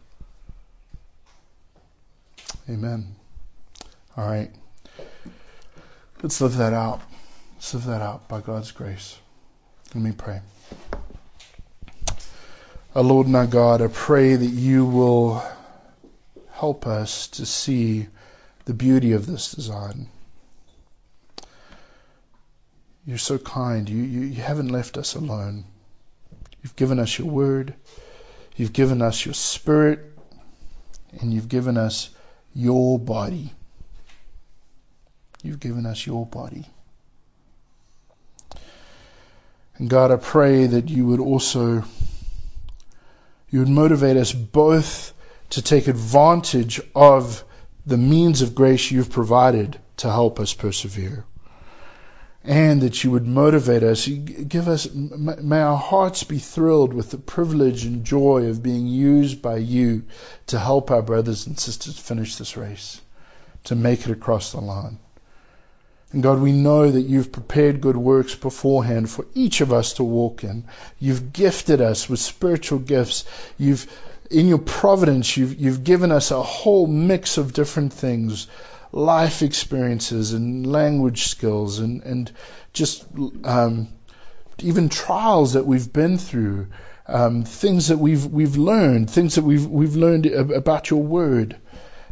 [2.69, 3.15] Amen.
[4.15, 4.51] All right.
[6.21, 7.01] Let's live that out.
[7.55, 9.17] Let's live that out by God's grace.
[9.93, 10.41] Let me pray.
[12.95, 15.43] Our Lord and our God, I pray that you will
[16.51, 18.07] help us to see
[18.65, 20.07] the beauty of this design.
[23.05, 23.89] You're so kind.
[23.89, 25.65] You, you, you haven't left us alone.
[26.61, 27.73] You've given us your word.
[28.55, 29.99] You've given us your spirit.
[31.19, 32.09] And you've given us
[32.53, 33.51] your body.
[35.41, 36.65] You've given us your body.
[39.77, 41.85] And God, I pray that you would also
[43.49, 45.13] you would motivate us both
[45.51, 47.43] to take advantage of
[47.85, 51.25] the means of grace you've provided to help us persevere.
[52.49, 57.19] And that you would motivate us, give us, may our hearts be thrilled with the
[57.19, 60.05] privilege and joy of being used by you
[60.47, 63.01] to help our brothers and sisters finish this race,
[63.65, 64.97] to make it across the line.
[66.11, 70.03] And God, we know that you've prepared good works beforehand for each of us to
[70.03, 70.63] walk in.
[70.97, 73.25] You've gifted us with spiritual gifts.
[73.59, 73.85] You've,
[74.31, 78.47] in your providence, you've, you've given us a whole mix of different things,
[78.91, 82.31] life experiences and language skills and, and
[82.73, 83.05] just,
[83.43, 83.87] um,
[84.59, 86.67] even trials that we've been through,
[87.07, 91.59] um, things that we've, we've learned, things that we've, we've learned about your word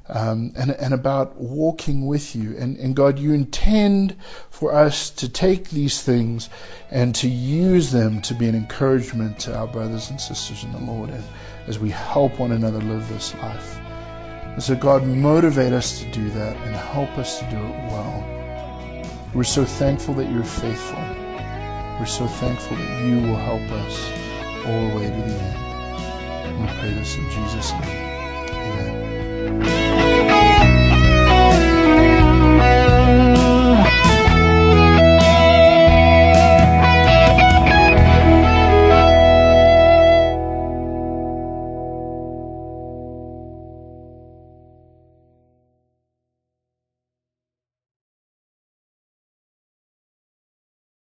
[0.10, 2.56] um, and, and about walking with you.
[2.58, 4.16] And, and God, you intend
[4.50, 6.50] for us to take these things
[6.90, 10.80] and to use them to be an encouragement to our brothers and sisters in the
[10.80, 11.24] Lord and
[11.68, 13.87] as we help one another live this life.
[14.58, 18.26] And so, God, motivate us to do that and help us to do it well.
[19.32, 20.98] We're so thankful that you're faithful.
[22.00, 24.12] We're so thankful that you will help us
[24.66, 25.58] all the way to the end.
[26.48, 27.84] And we pray this in Jesus' name.
[28.50, 29.87] Amen.